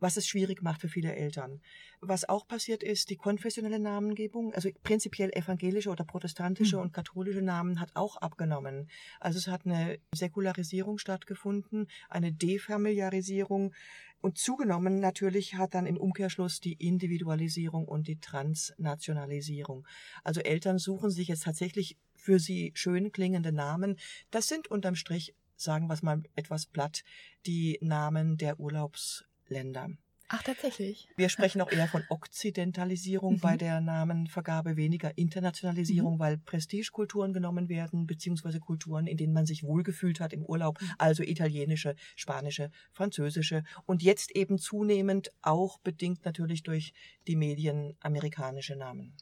was 0.00 0.16
es 0.16 0.26
schwierig 0.26 0.62
macht 0.62 0.80
für 0.80 0.88
viele 0.88 1.14
Eltern. 1.14 1.60
Was 2.00 2.28
auch 2.28 2.46
passiert 2.46 2.82
ist, 2.82 3.10
die 3.10 3.16
konfessionelle 3.16 3.78
Namengebung, 3.78 4.52
also 4.54 4.68
prinzipiell 4.82 5.30
evangelische 5.30 5.90
oder 5.90 6.04
protestantische 6.04 6.76
mhm. 6.76 6.82
und 6.82 6.92
katholische 6.92 7.42
Namen 7.42 7.80
hat 7.80 7.90
auch 7.94 8.16
abgenommen. 8.16 8.88
Also 9.20 9.38
es 9.38 9.48
hat 9.48 9.66
eine 9.66 9.98
Säkularisierung 10.12 10.98
stattgefunden, 10.98 11.88
eine 12.08 12.32
Defamiliarisierung 12.32 13.74
und 14.20 14.38
zugenommen 14.38 14.98
natürlich 14.98 15.54
hat 15.54 15.74
dann 15.74 15.86
im 15.86 15.96
Umkehrschluss 15.98 16.60
die 16.60 16.72
Individualisierung 16.72 17.86
und 17.86 18.08
die 18.08 18.18
Transnationalisierung. 18.18 19.86
Also 20.24 20.40
Eltern 20.40 20.78
suchen 20.78 21.10
sich 21.10 21.28
jetzt 21.28 21.44
tatsächlich 21.44 21.96
für 22.14 22.38
sie 22.38 22.72
schön 22.74 23.12
klingende 23.12 23.52
Namen. 23.52 23.98
Das 24.30 24.48
sind 24.48 24.68
unterm 24.68 24.96
Strich 24.96 25.34
sagen 25.56 25.86
wir 25.86 25.94
es 25.94 26.02
mal 26.02 26.22
etwas 26.34 26.66
platt, 26.66 27.02
die 27.46 27.78
Namen 27.80 28.36
der 28.36 28.60
Urlaubs 28.60 29.24
Länder. 29.48 29.90
Ach, 30.28 30.42
tatsächlich. 30.42 31.08
Wir 31.16 31.28
sprechen 31.28 31.60
auch 31.60 31.70
eher 31.70 31.86
von 31.86 32.02
Okzidentalisierung 32.08 33.34
mhm. 33.34 33.40
bei 33.40 33.56
der 33.56 33.80
Namenvergabe, 33.80 34.76
weniger 34.76 35.16
Internationalisierung, 35.16 36.14
mhm. 36.14 36.18
weil 36.18 36.38
Prestigekulturen 36.38 37.32
genommen 37.32 37.68
werden, 37.68 38.06
beziehungsweise 38.06 38.58
Kulturen, 38.58 39.06
in 39.06 39.16
denen 39.16 39.32
man 39.32 39.46
sich 39.46 39.62
wohlgefühlt 39.62 40.18
hat 40.18 40.32
im 40.32 40.44
Urlaub, 40.44 40.80
mhm. 40.80 40.90
also 40.98 41.22
italienische, 41.22 41.94
spanische, 42.16 42.70
französische 42.90 43.62
und 43.84 44.02
jetzt 44.02 44.32
eben 44.32 44.58
zunehmend 44.58 45.32
auch 45.42 45.78
bedingt 45.78 46.24
natürlich 46.24 46.64
durch 46.64 46.92
die 47.28 47.36
Medien 47.36 47.96
amerikanische 48.00 48.74
Namen. 48.74 49.14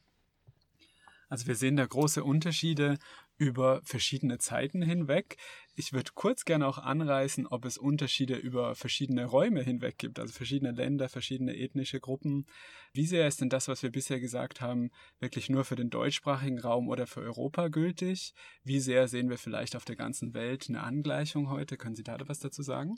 Also 1.28 1.46
wir 1.46 1.56
sehen 1.56 1.76
da 1.76 1.84
große 1.84 2.22
Unterschiede 2.22 2.98
über 3.36 3.80
verschiedene 3.84 4.38
Zeiten 4.38 4.82
hinweg. 4.82 5.36
Ich 5.74 5.92
würde 5.92 6.12
kurz 6.14 6.44
gerne 6.44 6.66
auch 6.66 6.78
anreißen, 6.78 7.46
ob 7.46 7.64
es 7.64 7.78
Unterschiede 7.78 8.36
über 8.36 8.74
verschiedene 8.74 9.24
Räume 9.24 9.62
hinweg 9.62 9.98
gibt, 9.98 10.18
also 10.20 10.32
verschiedene 10.32 10.70
Länder, 10.70 11.08
verschiedene 11.08 11.56
ethnische 11.56 12.00
Gruppen. 12.00 12.46
Wie 12.92 13.06
sehr 13.06 13.26
ist 13.26 13.40
denn 13.40 13.48
das, 13.48 13.66
was 13.66 13.82
wir 13.82 13.90
bisher 13.90 14.20
gesagt 14.20 14.60
haben, 14.60 14.90
wirklich 15.18 15.50
nur 15.50 15.64
für 15.64 15.76
den 15.76 15.90
deutschsprachigen 15.90 16.60
Raum 16.60 16.88
oder 16.88 17.06
für 17.06 17.20
Europa 17.20 17.68
gültig? 17.68 18.34
Wie 18.62 18.80
sehr 18.80 19.08
sehen 19.08 19.30
wir 19.30 19.38
vielleicht 19.38 19.74
auf 19.74 19.84
der 19.84 19.96
ganzen 19.96 20.32
Welt 20.34 20.66
eine 20.68 20.82
Angleichung 20.82 21.50
heute? 21.50 21.76
Können 21.76 21.96
Sie 21.96 22.04
da 22.04 22.16
was 22.26 22.38
dazu 22.38 22.62
sagen? 22.62 22.96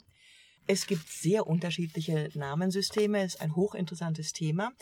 Es 0.69 0.85
gibt 0.85 1.07
sehr 1.07 1.47
unterschiedliche 1.47 2.29
Namensysteme, 2.33 3.19
es 3.23 3.35
ist 3.35 3.41
ein 3.41 3.55
hochinteressantes 3.55 4.33
Thema. 4.33 4.73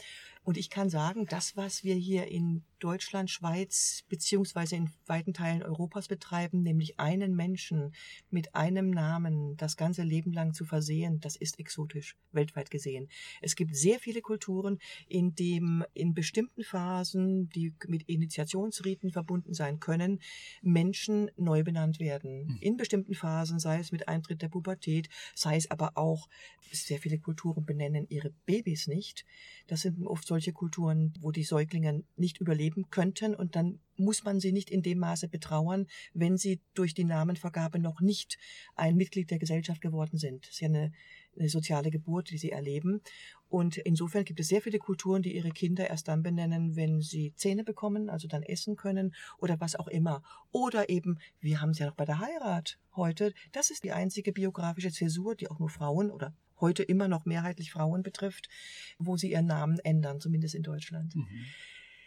Und 0.46 0.58
ich 0.58 0.70
kann 0.70 0.90
sagen, 0.90 1.25
das, 1.25 1.58
was 1.58 1.84
wir 1.84 1.96
hier 1.96 2.28
in 2.28 2.64
Deutschland, 2.78 3.32
Schweiz 3.32 4.04
beziehungsweise 4.10 4.75
in 4.75 4.92
weiten 5.08 5.34
Teilen 5.34 5.64
Europas 5.64 6.08
betreiben, 6.08 6.62
nämlich 6.62 7.00
einen 7.00 7.36
Menschen 7.36 7.96
mit 8.30 8.54
einem 8.54 8.92
Namen 8.92 9.58
das 9.58 9.75
ganze 9.75 10.04
Leben 10.04 10.32
lang 10.34 10.54
zu 10.54 10.64
versehen, 10.64 11.20
das 11.20 11.36
ist 11.36 11.58
exotisch, 11.58 12.16
weltweit 12.32 12.70
gesehen. 12.70 13.10
Es 13.42 13.56
gibt 13.56 13.75
sehr 13.75 14.00
viele 14.00 14.22
Kulturen, 14.22 14.78
in 15.08 15.34
dem 15.34 15.84
in 15.96 16.14
bestimmten 16.14 16.64
Phasen, 16.64 17.50
die 17.50 17.74
mit 17.88 18.04
Initiationsriten 18.04 19.12
verbunden 19.12 19.56
sein 19.56 19.80
können, 19.80 20.22
Menschen 20.62 21.32
neu 21.38 21.64
benannt 21.64 22.00
werden. 22.00 22.48
Hm. 22.48 22.58
In 22.62 22.78
bestimmten 22.78 23.16
Phasen, 23.16 23.58
sei 23.58 23.80
es 23.80 23.92
mit 23.92 24.08
Eintritt 24.08 24.44
der 24.44 24.50
Pubertät, 24.50 25.10
sei 25.34 25.56
es 25.56 25.72
aber 25.72 25.98
auch, 25.98 26.30
sehr 26.72 27.00
viele 27.00 27.20
Kulturen 27.20 27.66
benennen 27.66 28.06
ihre 28.10 28.32
Babys 28.46 28.88
nicht. 28.88 29.25
Das 29.68 29.82
sind 29.82 30.06
oft 30.06 30.28
solche 30.36 30.51
Kulturen, 30.51 31.13
wo 31.22 31.32
die 31.32 31.46
Säuglinge 31.46 32.04
nicht 32.18 32.42
überleben 32.42 32.89
könnten 32.89 33.34
und 33.34 33.56
dann 33.56 33.80
muss 33.96 34.25
man 34.25 34.42
sie 34.42 34.51
nicht 34.51 34.70
in 34.70 34.82
dem 34.82 35.00
Maße 35.00 35.30
betrauern, 35.30 35.88
wenn 36.13 36.36
sie 36.36 36.60
durch 36.74 36.94
die 36.94 37.06
Namenvergabe 37.06 37.80
noch 37.80 38.01
nicht 38.01 38.38
ein 38.75 38.98
Mitglied 38.98 39.32
der 39.32 39.39
Gesellschaft 39.39 39.80
geworden 39.80 40.18
sind. 40.18 40.44
Das 40.44 40.56
ist 40.56 40.60
ja 40.60 40.68
eine, 40.68 40.92
eine 41.39 41.48
soziale 41.48 41.89
Geburt, 41.89 42.32
die 42.32 42.38
sie 42.38 42.51
erleben. 42.51 43.01
Und 43.48 43.77
insofern 43.77 44.25
gibt 44.25 44.42
es 44.42 44.50
sehr 44.50 44.62
viele 44.62 44.77
Kulturen, 44.77 45.22
die 45.22 45.34
ihre 45.34 45.51
Kinder 45.51 45.89
erst 45.89 46.10
dann 46.10 46.22
benennen, 46.22 46.75
wenn 46.75 47.00
sie 47.00 47.34
Zähne 47.38 47.63
bekommen, 47.63 48.10
also 48.10 48.27
dann 48.27 48.44
essen 48.44 48.75
können 48.75 49.15
oder 49.38 49.62
was 49.62 49.77
auch 49.77 49.88
immer. 49.88 50.22
Oder 50.51 50.89
eben, 50.89 51.20
wir 51.39 51.62
haben 51.62 51.70
es 51.70 51.80
ja 51.80 51.86
noch 51.86 51.96
bei 51.96 52.04
der 52.04 52.20
Heirat 52.20 52.77
heute. 52.94 53.34
Das 53.54 53.70
ist 53.70 53.86
die 53.86 53.94
einzige 53.94 54.34
biografische 54.34 54.92
Zäsur, 54.92 55.34
die 55.34 55.50
auch 55.50 55.60
nur 55.60 55.70
Frauen 55.70 56.12
oder 56.12 56.34
heute 56.59 56.83
immer 56.83 57.07
noch 57.07 57.25
mehrheitlich 57.25 57.71
Frauen 57.71 58.03
betrifft, 58.03 58.50
wo 58.97 59.17
sie 59.17 59.31
ihren 59.31 59.47
Namen 59.47 59.79
ändern, 59.79 60.19
zumindest 60.19 60.55
in 60.55 60.63
Deutschland. 60.63 61.15
Mhm. 61.15 61.27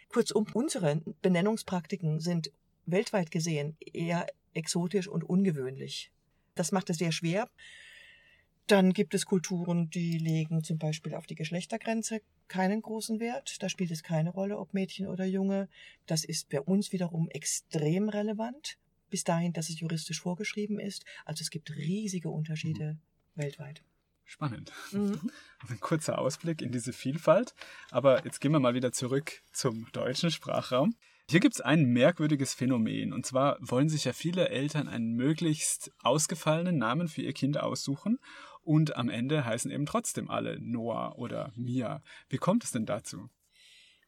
Kurzum, 0.09 0.47
unsere 0.53 1.01
Benennungspraktiken 1.21 2.19
sind 2.19 2.51
weltweit 2.85 3.31
gesehen 3.31 3.77
eher 3.79 4.25
exotisch 4.53 5.07
und 5.07 5.23
ungewöhnlich. 5.23 6.11
Das 6.55 6.71
macht 6.71 6.89
es 6.89 6.97
sehr 6.97 7.11
schwer. 7.11 7.49
Dann 8.67 8.93
gibt 8.93 9.15
es 9.15 9.25
Kulturen, 9.25 9.89
die 9.89 10.17
legen 10.17 10.63
zum 10.63 10.77
Beispiel 10.77 11.15
auf 11.15 11.25
die 11.25 11.35
Geschlechtergrenze 11.35 12.21
keinen 12.47 12.81
großen 12.81 13.19
Wert. 13.19 13.61
Da 13.63 13.69
spielt 13.69 13.91
es 13.91 14.03
keine 14.03 14.31
Rolle, 14.31 14.59
ob 14.59 14.73
Mädchen 14.73 15.07
oder 15.07 15.25
Junge. 15.25 15.69
Das 16.05 16.23
ist 16.23 16.49
bei 16.49 16.61
uns 16.61 16.91
wiederum 16.91 17.29
extrem 17.29 18.09
relevant, 18.09 18.77
bis 19.09 19.23
dahin, 19.23 19.53
dass 19.53 19.69
es 19.69 19.79
juristisch 19.79 20.21
vorgeschrieben 20.21 20.79
ist. 20.79 21.05
Also 21.25 21.41
es 21.41 21.49
gibt 21.49 21.75
riesige 21.75 22.29
Unterschiede 22.29 22.93
mhm. 23.35 23.41
weltweit. 23.41 23.83
Spannend. 24.29 24.71
Mhm. 24.91 25.31
Ein 25.69 25.79
kurzer 25.79 26.19
Ausblick 26.19 26.61
in 26.61 26.71
diese 26.71 26.93
Vielfalt. 26.93 27.55
Aber 27.89 28.23
jetzt 28.25 28.39
gehen 28.39 28.51
wir 28.51 28.59
mal 28.59 28.75
wieder 28.75 28.91
zurück 28.91 29.41
zum 29.51 29.87
deutschen 29.91 30.29
Sprachraum. 30.29 30.95
Hier 31.27 31.39
gibt 31.39 31.55
es 31.55 31.61
ein 31.61 31.85
merkwürdiges 31.85 32.53
Phänomen. 32.53 33.11
Und 33.11 33.25
zwar 33.25 33.57
wollen 33.59 33.89
sich 33.89 34.05
ja 34.05 34.13
viele 34.13 34.49
Eltern 34.49 34.87
einen 34.87 35.15
möglichst 35.15 35.91
ausgefallenen 36.03 36.77
Namen 36.77 37.07
für 37.07 37.23
ihr 37.23 37.33
Kind 37.33 37.59
aussuchen. 37.59 38.19
Und 38.61 38.95
am 38.95 39.09
Ende 39.09 39.45
heißen 39.45 39.71
eben 39.71 39.87
trotzdem 39.87 40.29
alle 40.29 40.59
Noah 40.59 41.17
oder 41.17 41.51
Mia. 41.55 42.03
Wie 42.29 42.37
kommt 42.37 42.63
es 42.63 42.71
denn 42.71 42.85
dazu? 42.85 43.29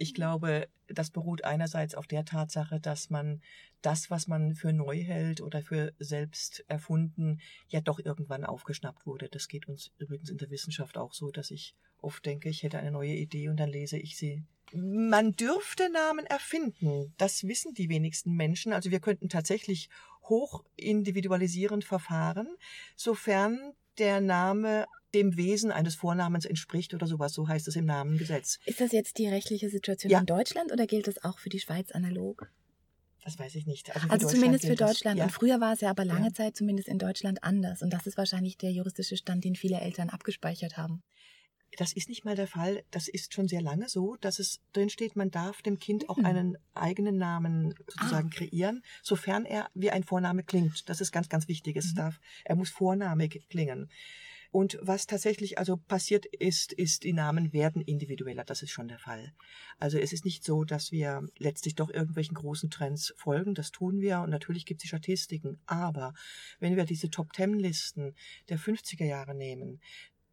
Ich 0.01 0.15
glaube, 0.15 0.67
das 0.87 1.11
beruht 1.11 1.43
einerseits 1.43 1.93
auf 1.93 2.07
der 2.07 2.25
Tatsache, 2.25 2.79
dass 2.79 3.11
man 3.11 3.39
das, 3.83 4.09
was 4.09 4.25
man 4.25 4.55
für 4.55 4.73
neu 4.73 4.97
hält 4.97 5.41
oder 5.41 5.61
für 5.61 5.93
selbst 5.99 6.65
erfunden, 6.67 7.39
ja 7.67 7.81
doch 7.81 7.99
irgendwann 7.99 8.43
aufgeschnappt 8.43 9.05
wurde. 9.05 9.29
Das 9.29 9.47
geht 9.47 9.67
uns 9.67 9.91
übrigens 9.99 10.31
in 10.31 10.39
der 10.39 10.49
Wissenschaft 10.49 10.97
auch 10.97 11.13
so, 11.13 11.29
dass 11.29 11.51
ich 11.51 11.75
oft 11.99 12.25
denke, 12.25 12.49
ich 12.49 12.63
hätte 12.63 12.79
eine 12.79 12.89
neue 12.89 13.13
Idee 13.13 13.47
und 13.49 13.57
dann 13.57 13.69
lese 13.69 13.99
ich 13.99 14.17
sie. 14.17 14.43
Man 14.73 15.33
dürfte 15.33 15.91
Namen 15.91 16.25
erfinden. 16.25 17.13
Das 17.17 17.43
wissen 17.43 17.75
die 17.75 17.89
wenigsten 17.89 18.33
Menschen. 18.33 18.73
Also 18.73 18.89
wir 18.89 19.01
könnten 19.01 19.29
tatsächlich 19.29 19.87
hoch 20.23 20.63
individualisierend 20.77 21.83
verfahren, 21.83 22.47
sofern 22.95 23.73
der 23.99 24.19
Name 24.19 24.87
dem 25.13 25.37
Wesen 25.37 25.71
eines 25.71 25.95
Vornamens 25.95 26.45
entspricht 26.45 26.93
oder 26.93 27.07
sowas. 27.07 27.33
So 27.33 27.47
heißt 27.47 27.67
es 27.67 27.75
im 27.75 27.85
Namengesetz. 27.85 28.59
Ist 28.65 28.81
das 28.81 28.91
jetzt 28.91 29.17
die 29.17 29.27
rechtliche 29.27 29.69
Situation 29.69 30.11
ja. 30.11 30.19
in 30.19 30.25
Deutschland 30.25 30.71
oder 30.71 30.87
gilt 30.87 31.07
das 31.07 31.23
auch 31.23 31.39
für 31.39 31.49
die 31.49 31.59
Schweiz 31.59 31.91
analog? 31.91 32.49
Das 33.23 33.37
weiß 33.37 33.53
ich 33.55 33.67
nicht. 33.67 33.95
Also, 33.95 34.07
also 34.09 34.27
zumindest 34.27 34.65
für 34.65 34.75
Deutschland. 34.75 35.19
Ja. 35.19 35.25
Und 35.25 35.29
früher 35.29 35.61
war 35.61 35.73
es 35.73 35.81
ja 35.81 35.91
aber 35.91 36.05
lange 36.05 36.27
ja. 36.27 36.33
Zeit 36.33 36.55
zumindest 36.55 36.87
in 36.87 36.97
Deutschland 36.97 37.43
anders. 37.43 37.81
Und 37.81 37.91
das 37.91 38.07
ist 38.07 38.17
wahrscheinlich 38.17 38.57
der 38.57 38.71
juristische 38.71 39.15
Stand, 39.15 39.43
den 39.43 39.55
viele 39.55 39.79
Eltern 39.79 40.09
abgespeichert 40.09 40.77
haben. 40.77 41.03
Das 41.77 41.93
ist 41.93 42.09
nicht 42.09 42.25
mal 42.25 42.35
der 42.35 42.47
Fall. 42.47 42.83
Das 42.91 43.07
ist 43.07 43.33
schon 43.33 43.47
sehr 43.47 43.61
lange 43.61 43.87
so, 43.87 44.17
dass 44.19 44.39
es 44.39 44.59
drin 44.73 44.89
steht, 44.89 45.15
man 45.15 45.31
darf 45.31 45.61
dem 45.61 45.79
Kind 45.79 46.09
auch 46.09 46.17
hm. 46.17 46.25
einen 46.25 46.57
eigenen 46.73 47.17
Namen 47.17 47.75
sozusagen 47.87 48.29
ah. 48.33 48.35
kreieren, 48.35 48.83
sofern 49.03 49.45
er 49.45 49.69
wie 49.73 49.91
ein 49.91 50.03
Vorname 50.03 50.43
klingt. 50.43 50.89
Das 50.89 50.99
ist 50.99 51.11
ganz, 51.11 51.29
ganz 51.29 51.47
wichtig. 51.47 51.77
Es 51.77 51.91
mhm. 51.91 51.97
darf, 51.97 52.19
er 52.43 52.55
muss 52.55 52.69
vornamig 52.69 53.45
klingen. 53.49 53.89
Und 54.51 54.77
was 54.81 55.07
tatsächlich 55.07 55.57
also 55.57 55.77
passiert 55.77 56.25
ist, 56.25 56.73
ist, 56.73 57.05
die 57.05 57.13
Namen 57.13 57.53
werden 57.53 57.81
individueller. 57.81 58.43
Das 58.43 58.61
ist 58.61 58.71
schon 58.71 58.89
der 58.89 58.99
Fall. 58.99 59.33
Also 59.79 59.97
es 59.97 60.11
ist 60.11 60.25
nicht 60.25 60.43
so, 60.43 60.65
dass 60.65 60.91
wir 60.91 61.25
letztlich 61.37 61.75
doch 61.75 61.89
irgendwelchen 61.89 62.35
großen 62.35 62.69
Trends 62.69 63.13
folgen. 63.15 63.55
Das 63.55 63.71
tun 63.71 64.01
wir 64.01 64.19
und 64.19 64.29
natürlich 64.29 64.65
gibt 64.65 64.83
es 64.83 64.89
Statistiken. 64.89 65.61
Aber 65.67 66.13
wenn 66.59 66.75
wir 66.75 66.83
diese 66.83 67.09
Top-Ten-Listen 67.09 68.13
der 68.49 68.59
50er 68.59 69.05
Jahre 69.05 69.35
nehmen, 69.35 69.79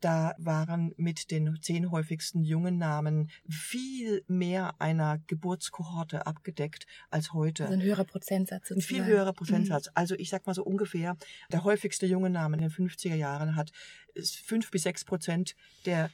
da 0.01 0.35
waren 0.39 0.93
mit 0.97 1.31
den 1.31 1.59
zehn 1.61 1.91
häufigsten 1.91 2.43
jungen 2.43 2.79
Namen 2.79 3.31
viel 3.49 4.25
mehr 4.29 4.81
einer 4.81 5.19
Geburtskohorte 5.27 6.27
abgedeckt 6.27 6.87
als 7.11 7.33
heute. 7.33 7.65
Also 7.65 7.75
ein 7.75 7.83
höherer 7.83 8.05
Prozentsatz. 8.05 8.69
Sozusagen. 8.69 8.81
Ein 8.81 9.05
viel 9.05 9.13
höherer 9.13 9.33
Prozentsatz. 9.33 9.87
Mhm. 9.87 9.93
Also 9.95 10.15
ich 10.15 10.31
sag 10.31 10.47
mal 10.47 10.55
so 10.55 10.65
ungefähr, 10.65 11.17
der 11.53 11.65
häufigste 11.65 12.07
junge 12.07 12.31
Name 12.31 12.57
in 12.57 12.63
den 12.63 12.71
50er 12.71 13.15
Jahren 13.15 13.57
hat 13.57 13.73
fünf 14.45 14.71
bis 14.71 14.83
sechs 14.83 15.05
Prozent 15.05 15.55
der 15.87 16.11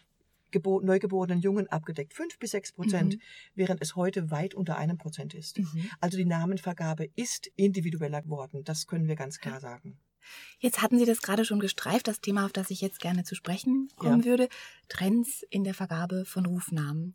neugeborenen 0.63 1.41
Jungen 1.41 1.67
abgedeckt. 1.69 2.15
Fünf 2.15 2.39
bis 2.39 2.53
sechs 2.53 2.73
Prozent, 2.73 3.15
mhm. 3.15 3.21
während 3.55 3.83
es 3.83 3.97
heute 3.97 4.31
weit 4.31 4.55
unter 4.55 4.77
einem 4.79 4.99
Prozent 4.99 5.35
ist. 5.35 5.59
Mhm. 5.59 5.91
Also 6.01 6.17
die 6.17 6.25
Namenvergabe 6.25 7.09
ist 7.17 7.51
individueller 7.57 8.23
geworden. 8.23 8.63
Das 8.65 8.87
können 8.87 9.09
wir 9.09 9.17
ganz 9.17 9.41
klar 9.41 9.61
sagen. 9.61 9.99
Jetzt 10.59 10.83
hatten 10.83 10.99
Sie 10.99 11.05
das 11.05 11.21
gerade 11.21 11.45
schon 11.45 11.61
gestreift, 11.61 12.09
das 12.09 12.21
Thema, 12.21 12.47
auf 12.47 12.53
das 12.53 12.71
ich 12.71 12.81
jetzt 12.81 13.01
gerne 13.01 13.25
zu 13.25 13.35
sprechen 13.35 13.89
kommen 13.97 14.21
ja. 14.21 14.27
würde. 14.27 14.49
Trends 14.89 15.45
in 15.51 15.65
der 15.65 15.75
Vergabe 15.75 16.25
von 16.25 16.47
Rufnamen. 16.47 17.15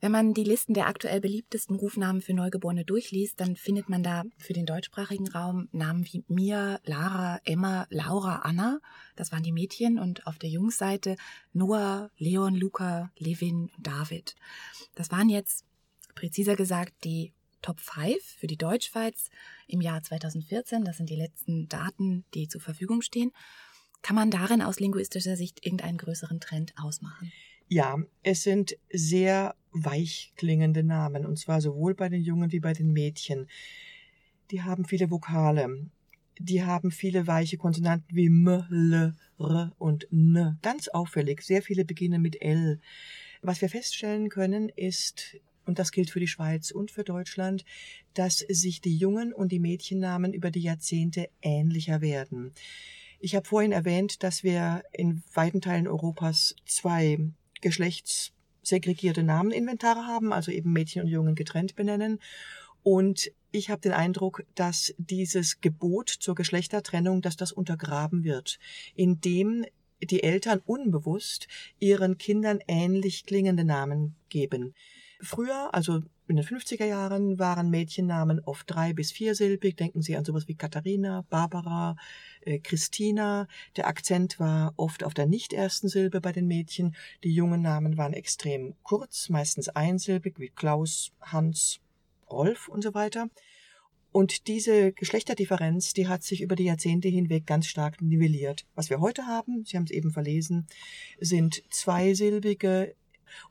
Wenn 0.00 0.12
man 0.12 0.34
die 0.34 0.44
Listen 0.44 0.74
der 0.74 0.86
aktuell 0.86 1.20
beliebtesten 1.20 1.76
Rufnamen 1.76 2.20
für 2.22 2.34
Neugeborene 2.34 2.84
durchliest, 2.84 3.40
dann 3.40 3.56
findet 3.56 3.88
man 3.88 4.02
da 4.02 4.24
für 4.38 4.52
den 4.52 4.66
deutschsprachigen 4.66 5.28
Raum 5.28 5.68
Namen 5.72 6.04
wie 6.04 6.24
Mia, 6.28 6.78
Lara, 6.84 7.40
Emma, 7.44 7.86
Laura, 7.90 8.40
Anna. 8.40 8.80
Das 9.16 9.32
waren 9.32 9.42
die 9.42 9.52
Mädchen. 9.52 9.98
Und 9.98 10.26
auf 10.26 10.38
der 10.38 10.50
Jungsseite 10.50 11.16
Noah, 11.52 12.10
Leon, 12.18 12.54
Luca, 12.54 13.10
Levin 13.18 13.70
und 13.76 13.86
David. 13.86 14.34
Das 14.94 15.10
waren 15.10 15.28
jetzt, 15.28 15.64
präziser 16.14 16.56
gesagt, 16.56 16.92
die 17.04 17.32
Top 17.64 17.80
5 17.80 18.22
für 18.22 18.46
die 18.46 18.58
Deutschschweiz 18.58 19.30
im 19.66 19.80
Jahr 19.80 20.02
2014. 20.02 20.84
Das 20.84 20.98
sind 20.98 21.08
die 21.08 21.16
letzten 21.16 21.66
Daten, 21.66 22.26
die 22.34 22.46
zur 22.46 22.60
Verfügung 22.60 23.00
stehen. 23.00 23.32
Kann 24.02 24.16
man 24.16 24.30
darin 24.30 24.60
aus 24.60 24.80
linguistischer 24.80 25.34
Sicht 25.34 25.64
irgendeinen 25.64 25.96
größeren 25.96 26.40
Trend 26.40 26.74
ausmachen? 26.76 27.32
Ja, 27.68 27.96
es 28.22 28.42
sind 28.42 28.76
sehr 28.92 29.54
weich 29.72 30.34
klingende 30.36 30.82
Namen, 30.82 31.24
und 31.24 31.38
zwar 31.38 31.62
sowohl 31.62 31.94
bei 31.94 32.10
den 32.10 32.20
Jungen 32.20 32.52
wie 32.52 32.60
bei 32.60 32.74
den 32.74 32.92
Mädchen. 32.92 33.48
Die 34.50 34.60
haben 34.60 34.84
viele 34.84 35.10
Vokale. 35.10 35.88
Die 36.38 36.64
haben 36.64 36.90
viele 36.90 37.26
weiche 37.26 37.56
Konsonanten 37.56 38.14
wie 38.14 38.26
M, 38.26 38.46
L, 38.46 39.14
R 39.38 39.72
und 39.78 40.12
N. 40.12 40.58
Ganz 40.60 40.88
auffällig. 40.88 41.40
Sehr 41.40 41.62
viele 41.62 41.86
beginnen 41.86 42.20
mit 42.20 42.42
L. 42.42 42.78
Was 43.40 43.62
wir 43.62 43.70
feststellen 43.70 44.28
können, 44.28 44.68
ist 44.68 45.38
und 45.66 45.78
das 45.78 45.92
gilt 45.92 46.10
für 46.10 46.20
die 46.20 46.28
Schweiz 46.28 46.70
und 46.70 46.90
für 46.90 47.04
Deutschland, 47.04 47.64
dass 48.14 48.38
sich 48.38 48.80
die 48.80 48.96
Jungen 48.96 49.32
und 49.32 49.52
die 49.52 49.60
Mädchennamen 49.60 50.32
über 50.32 50.50
die 50.50 50.60
Jahrzehnte 50.62 51.28
ähnlicher 51.42 52.00
werden. 52.00 52.52
Ich 53.20 53.34
habe 53.34 53.48
vorhin 53.48 53.72
erwähnt, 53.72 54.22
dass 54.22 54.42
wir 54.42 54.82
in 54.92 55.22
weiten 55.32 55.60
Teilen 55.60 55.88
Europas 55.88 56.54
zwei 56.66 57.18
geschlechtssegregierte 57.62 59.22
Nameninventare 59.22 60.06
haben, 60.06 60.32
also 60.32 60.50
eben 60.50 60.72
Mädchen 60.72 61.02
und 61.02 61.08
Jungen 61.08 61.34
getrennt 61.34 61.74
benennen. 61.74 62.20
Und 62.82 63.32
ich 63.50 63.70
habe 63.70 63.80
den 63.80 63.92
Eindruck, 63.92 64.44
dass 64.54 64.94
dieses 64.98 65.62
Gebot 65.62 66.10
zur 66.10 66.34
Geschlechtertrennung, 66.34 67.22
dass 67.22 67.36
das 67.36 67.52
untergraben 67.52 68.24
wird, 68.24 68.58
indem 68.94 69.64
die 70.02 70.22
Eltern 70.22 70.60
unbewusst 70.64 71.48
ihren 71.78 72.18
Kindern 72.18 72.58
ähnlich 72.68 73.24
klingende 73.24 73.64
Namen 73.64 74.16
geben. 74.28 74.74
Früher, 75.20 75.72
also 75.72 76.02
in 76.26 76.36
den 76.36 76.44
50er 76.44 76.86
Jahren 76.86 77.38
waren 77.38 77.70
Mädchennamen 77.70 78.40
oft 78.40 78.70
drei- 78.70 78.92
bis 78.92 79.12
viersilbig. 79.12 79.76
Denken 79.76 80.02
Sie 80.02 80.16
an 80.16 80.24
sowas 80.24 80.48
wie 80.48 80.54
Katharina, 80.54 81.24
Barbara, 81.28 81.96
äh, 82.42 82.58
Christina. 82.58 83.46
Der 83.76 83.86
Akzent 83.86 84.40
war 84.40 84.72
oft 84.76 85.04
auf 85.04 85.14
der 85.14 85.26
nicht 85.26 85.52
ersten 85.52 85.88
Silbe 85.88 86.20
bei 86.20 86.32
den 86.32 86.46
Mädchen. 86.46 86.94
Die 87.22 87.34
jungen 87.34 87.62
Namen 87.62 87.96
waren 87.96 88.14
extrem 88.14 88.74
kurz, 88.82 89.28
meistens 89.28 89.68
einsilbig, 89.68 90.38
wie 90.38 90.48
Klaus, 90.48 91.12
Hans, 91.20 91.80
Rolf 92.30 92.68
und 92.68 92.82
so 92.82 92.94
weiter. 92.94 93.28
Und 94.12 94.46
diese 94.46 94.92
Geschlechterdifferenz, 94.92 95.92
die 95.92 96.06
hat 96.06 96.22
sich 96.22 96.40
über 96.40 96.54
die 96.54 96.66
Jahrzehnte 96.66 97.08
hinweg 97.08 97.46
ganz 97.46 97.66
stark 97.66 98.00
nivelliert. 98.00 98.64
Was 98.76 98.88
wir 98.88 99.00
heute 99.00 99.26
haben, 99.26 99.64
Sie 99.64 99.76
haben 99.76 99.84
es 99.84 99.90
eben 99.90 100.12
verlesen, 100.12 100.68
sind 101.18 101.64
zweisilbige 101.70 102.94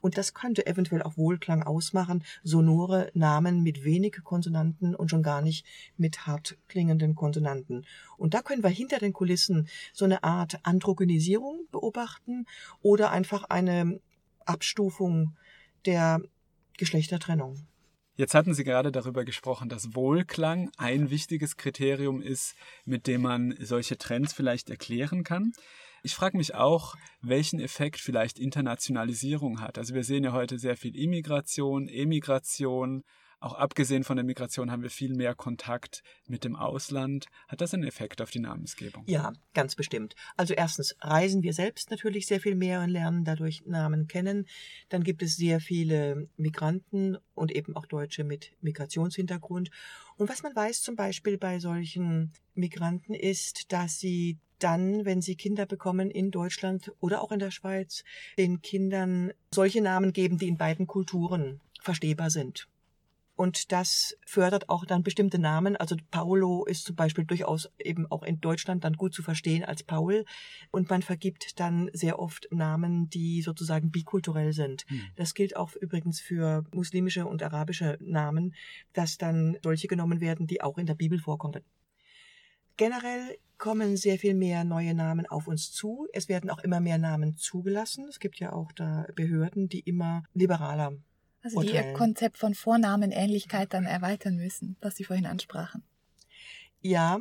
und 0.02 0.18
das 0.18 0.34
könnte 0.34 0.66
eventuell 0.66 1.04
auch 1.04 1.18
Wohlklang 1.18 1.64
ausmachen, 1.64 2.24
sonore 2.44 3.12
Namen 3.14 3.64
mit 3.64 3.84
wenig 3.84 4.24
Konsonanten 4.24 4.96
und 4.96 5.10
schon 5.10 5.24
gar 5.24 5.42
nicht 5.42 5.66
mit 5.98 6.26
hart 6.26 6.58
klingenden 6.68 7.16
Konsonanten. 7.16 7.86
Und 8.18 8.34
da 8.34 8.42
können 8.42 8.64
wir 8.64 8.70
hinter 8.70 9.00
den 9.00 9.14
Kulissen 9.14 9.68
so 9.94 10.06
eine 10.06 10.24
Art 10.24 10.60
Androgynisierung 10.64 11.68
beobachten 11.72 12.46
oder 12.82 13.12
einfach 13.12 13.46
eine 13.46 14.00
Abstufung 14.46 15.36
der 15.86 16.22
Geschlechtertrennung. 16.78 17.68
Jetzt 18.16 18.36
hatten 18.36 18.54
Sie 18.54 18.64
gerade 18.64 18.92
darüber 18.92 19.26
gesprochen, 19.26 19.70
dass 19.70 19.96
Wohlklang 19.96 20.70
ein 20.78 21.10
wichtiges 21.10 21.58
Kriterium 21.58 22.22
ist, 22.22 22.56
mit 22.86 23.08
dem 23.08 23.24
man 23.24 23.56
solche 23.60 23.98
Trends 23.98 24.34
vielleicht 24.34 24.70
erklären 24.70 25.24
kann. 25.24 25.54
Ich 26.06 26.16
frage 26.16 26.36
mich 26.36 26.54
auch, 26.54 26.96
welchen 27.22 27.62
Effekt 27.62 28.02
vielleicht 28.02 28.38
Internationalisierung 28.38 29.62
hat. 29.62 29.78
Also 29.78 29.96
wir 29.96 30.04
sehen 30.04 30.26
ja 30.26 30.34
heute 30.34 30.60
sehr 30.60 30.76
viel 30.76 30.98
Immigration, 30.98 31.88
Emigration. 31.88 33.04
Auch 33.40 33.54
abgesehen 33.54 34.04
von 34.04 34.18
der 34.18 34.26
Migration 34.26 34.70
haben 34.70 34.84
wir 34.84 34.90
viel 34.90 35.16
mehr 35.16 35.34
Kontakt 35.34 36.04
mit 36.28 36.44
dem 36.44 36.58
Ausland. 36.58 37.28
Hat 37.48 37.62
das 37.62 37.74
einen 37.74 37.86
Effekt 37.86 38.22
auf 38.22 38.32
die 38.32 38.40
Namensgebung? 38.40 39.06
Ja, 39.08 39.32
ganz 39.54 39.76
bestimmt. 39.76 40.14
Also 40.36 40.54
erstens 40.54 40.94
reisen 41.00 41.42
wir 41.42 41.54
selbst 41.54 41.90
natürlich 41.90 42.28
sehr 42.28 42.42
viel 42.42 42.56
mehr 42.56 42.82
und 42.82 42.90
lernen 42.90 43.24
dadurch 43.24 43.64
Namen 43.66 44.08
kennen. 44.08 44.46
Dann 44.90 45.06
gibt 45.06 45.24
es 45.24 45.38
sehr 45.38 45.62
viele 45.62 46.28
Migranten 46.36 47.18
und 47.34 47.54
eben 47.54 47.78
auch 47.78 47.86
Deutsche 47.86 48.26
mit 48.26 48.52
Migrationshintergrund. 48.60 49.72
Und 50.18 50.28
was 50.28 50.44
man 50.44 50.54
weiß 50.54 50.82
zum 50.82 50.98
Beispiel 50.98 51.38
bei 51.38 51.60
solchen 51.60 52.34
Migranten 52.56 53.14
ist, 53.14 53.72
dass 53.72 54.00
sie 54.00 54.38
dann, 54.64 55.06
wenn 55.06 55.22
sie 55.22 55.36
Kinder 55.36 55.66
bekommen 55.66 56.10
in 56.10 56.32
Deutschland 56.32 56.92
oder 57.00 57.22
auch 57.22 57.32
in 57.32 57.40
der 57.40 57.52
Schweiz, 57.52 58.04
den 58.38 58.62
Kindern 58.62 59.32
solche 59.54 59.82
Namen 59.82 60.14
geben, 60.14 60.38
die 60.38 60.48
in 60.48 60.58
beiden 60.58 60.88
Kulturen 60.88 61.60
verstehbar 61.82 62.30
sind. 62.30 62.68
Und 63.36 63.72
das 63.72 64.16
fördert 64.26 64.70
auch 64.70 64.86
dann 64.86 65.02
bestimmte 65.02 65.40
Namen. 65.40 65.76
Also 65.76 65.96
Paulo 66.12 66.66
ist 66.66 66.86
zum 66.86 66.96
Beispiel 66.96 67.26
durchaus 67.26 67.70
eben 67.80 68.10
auch 68.12 68.22
in 68.22 68.40
Deutschland 68.40 68.84
dann 68.84 68.94
gut 68.94 69.14
zu 69.14 69.24
verstehen 69.24 69.66
als 69.66 69.82
Paul. 69.82 70.26
Und 70.70 70.90
man 70.90 71.02
vergibt 71.02 71.60
dann 71.60 71.90
sehr 71.94 72.20
oft 72.20 72.48
Namen, 72.52 73.10
die 73.10 73.42
sozusagen 73.42 73.90
bikulturell 73.90 74.54
sind. 74.54 74.86
Hm. 74.88 75.02
Das 75.16 75.34
gilt 75.34 75.56
auch 75.56 75.76
übrigens 75.76 76.22
für 76.22 76.64
muslimische 76.74 77.26
und 77.26 77.42
arabische 77.42 77.98
Namen, 78.02 78.54
dass 78.94 79.18
dann 79.18 79.58
solche 79.64 79.88
genommen 79.88 80.22
werden, 80.22 80.46
die 80.46 80.62
auch 80.62 80.78
in 80.78 80.86
der 80.86 80.96
Bibel 80.96 81.18
vorkommen. 81.18 81.64
Generell 82.78 83.38
kommen 83.58 83.98
sehr 83.98 84.18
viel 84.20 84.34
mehr 84.34 84.64
neue 84.64 84.94
Namen 84.94 85.26
auf 85.26 85.48
uns 85.48 85.72
zu. 85.72 86.08
Es 86.14 86.30
werden 86.30 86.50
auch 86.50 86.60
immer 86.60 86.80
mehr 86.80 86.98
Namen 86.98 87.38
zugelassen. 87.38 88.06
Es 88.10 88.20
gibt 88.20 88.40
ja 88.40 88.54
auch 88.54 88.72
da 88.72 89.06
Behörden, 89.16 89.70
die 89.70 89.80
immer 89.80 90.24
liberaler. 90.34 90.94
Also 91.42 91.62
die 91.62 91.74
ihr 91.74 91.94
Konzept 91.94 92.38
von 92.38 92.56
Vornamenähnlichkeit 92.56 93.74
dann 93.74 93.86
erweitern 93.86 94.38
müssen, 94.38 94.78
was 94.82 94.96
Sie 94.96 95.04
vorhin 95.04 95.26
ansprachen. 95.26 95.84
Ja, 96.82 97.20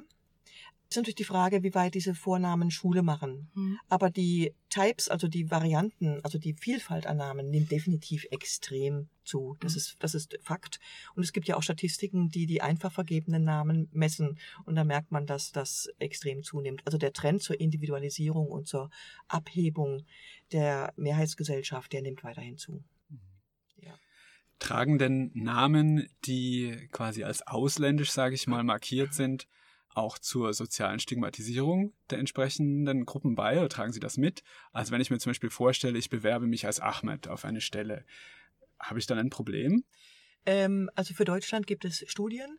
ist 0.93 0.97
natürlich 0.97 1.17
die 1.17 1.25
Frage, 1.25 1.63
wie 1.63 1.75
weit 1.75 1.95
diese 1.95 2.15
Vornamen 2.15 2.71
Schule 2.71 3.03
machen. 3.03 3.51
Mhm. 3.55 3.79
Aber 3.89 4.11
die 4.11 4.55
Types, 4.71 5.09
also 5.09 5.29
die 5.29 5.51
Varianten, 5.51 6.21
also 6.23 6.39
die 6.39 6.55
Vielfalt 6.55 7.07
an 7.07 7.19
Namen 7.19 7.51
nimmt 7.51 7.71
definitiv 7.71 8.27
extrem 8.31 9.09
zu. 9.25 9.57
Das 9.61 9.73
mhm. 9.73 9.79
ist, 9.79 9.97
das 9.99 10.15
ist 10.15 10.39
Fakt. 10.43 10.81
Und 11.15 11.23
es 11.23 11.33
gibt 11.33 11.49
ja 11.49 11.57
auch 11.57 11.63
Statistiken, 11.63 12.29
die 12.29 12.47
die 12.47 12.63
einfach 12.63 12.93
vergebenen 12.93 13.45
Namen 13.45 13.89
messen. 13.93 14.39
Und 14.65 14.77
da 14.77 14.85
merkt 14.85 15.13
man, 15.13 15.27
dass 15.27 15.53
das 15.53 15.89
extrem 15.99 16.43
zunimmt. 16.43 16.83
Also 16.85 16.99
der 16.99 17.13
Trend 17.13 17.43
zur 17.43 17.61
Individualisierung 17.61 18.49
und 18.49 18.67
zur 18.67 18.91
Abhebung 19.29 20.05
der 20.53 20.93
Mehrheitsgesellschaft, 20.97 21.93
der 21.93 22.03
nimmt 22.03 22.25
weiterhin 22.25 22.57
zu. 22.57 22.83
Mhm. 23.09 23.21
Ja. 23.77 23.99
Tragen 24.59 24.99
denn 24.99 25.31
Namen, 25.35 26.09
die 26.25 26.89
quasi 26.93 27.25
als 27.25 27.47
ausländisch, 27.47 28.11
sage 28.11 28.35
ich 28.35 28.47
mal, 28.47 28.63
markiert 28.63 29.13
sind, 29.15 29.49
auch 29.95 30.19
zur 30.19 30.55
sozialen 30.55 31.01
Stigmatisierung 31.01 31.93
der 32.11 32.19
entsprechenden 32.19 33.05
Gruppen 33.05 33.35
bei 33.35 33.59
oder 33.59 33.69
tragen 33.69 33.93
Sie 33.93 34.01
das 34.01 34.17
mit? 34.17 34.43
Also 34.73 34.93
wenn 34.93 35.01
ich 35.01 35.11
mir 35.11 35.19
zum 35.19 35.31
Beispiel 35.31 35.51
vorstelle, 35.51 35.99
ich 35.99 36.11
bewerbe 36.11 36.47
mich 36.47 36.67
als 36.67 36.81
Ahmed 36.81 37.29
auf 37.29 37.45
eine 37.45 37.61
Stelle, 37.61 38.05
habe 38.79 38.99
ich 38.99 39.07
dann 39.07 39.19
ein 39.19 39.31
Problem? 39.31 39.85
Ähm, 40.47 40.91
also 40.95 41.15
für 41.15 41.25
Deutschland 41.25 41.67
gibt 41.67 41.85
es 41.85 42.05
Studien 42.07 42.59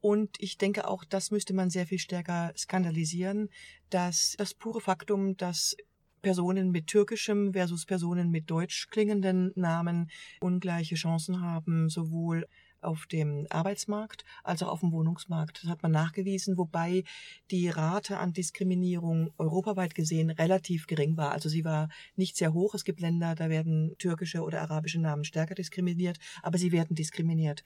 und 0.00 0.36
ich 0.40 0.58
denke 0.58 0.88
auch, 0.88 1.04
das 1.04 1.30
müsste 1.30 1.54
man 1.54 1.70
sehr 1.70 1.86
viel 1.86 1.98
stärker 1.98 2.52
skandalisieren, 2.56 3.48
dass 3.90 4.34
das 4.36 4.54
pure 4.54 4.80
Faktum, 4.80 5.36
dass 5.36 5.76
Personen 6.22 6.70
mit 6.70 6.86
türkischem 6.86 7.52
versus 7.52 7.84
Personen 7.84 8.30
mit 8.30 8.50
deutsch 8.50 8.88
klingenden 8.88 9.52
Namen 9.54 10.10
ungleiche 10.40 10.94
Chancen 10.94 11.40
haben, 11.40 11.88
sowohl 11.88 12.46
auf 12.82 13.06
dem 13.06 13.46
Arbeitsmarkt 13.50 14.24
als 14.42 14.62
auch 14.62 14.68
auf 14.68 14.80
dem 14.80 14.92
Wohnungsmarkt. 14.92 15.62
Das 15.62 15.70
hat 15.70 15.82
man 15.82 15.92
nachgewiesen, 15.92 16.56
wobei 16.58 17.04
die 17.50 17.68
Rate 17.68 18.18
an 18.18 18.32
Diskriminierung 18.32 19.32
europaweit 19.38 19.94
gesehen 19.94 20.30
relativ 20.30 20.86
gering 20.86 21.16
war. 21.16 21.32
Also 21.32 21.48
sie 21.48 21.64
war 21.64 21.88
nicht 22.16 22.36
sehr 22.36 22.52
hoch. 22.52 22.74
Es 22.74 22.84
gibt 22.84 23.00
Länder, 23.00 23.34
da 23.34 23.48
werden 23.48 23.96
türkische 23.98 24.42
oder 24.42 24.62
arabische 24.62 25.00
Namen 25.00 25.24
stärker 25.24 25.54
diskriminiert, 25.54 26.18
aber 26.42 26.58
sie 26.58 26.72
werden 26.72 26.96
diskriminiert. 26.96 27.62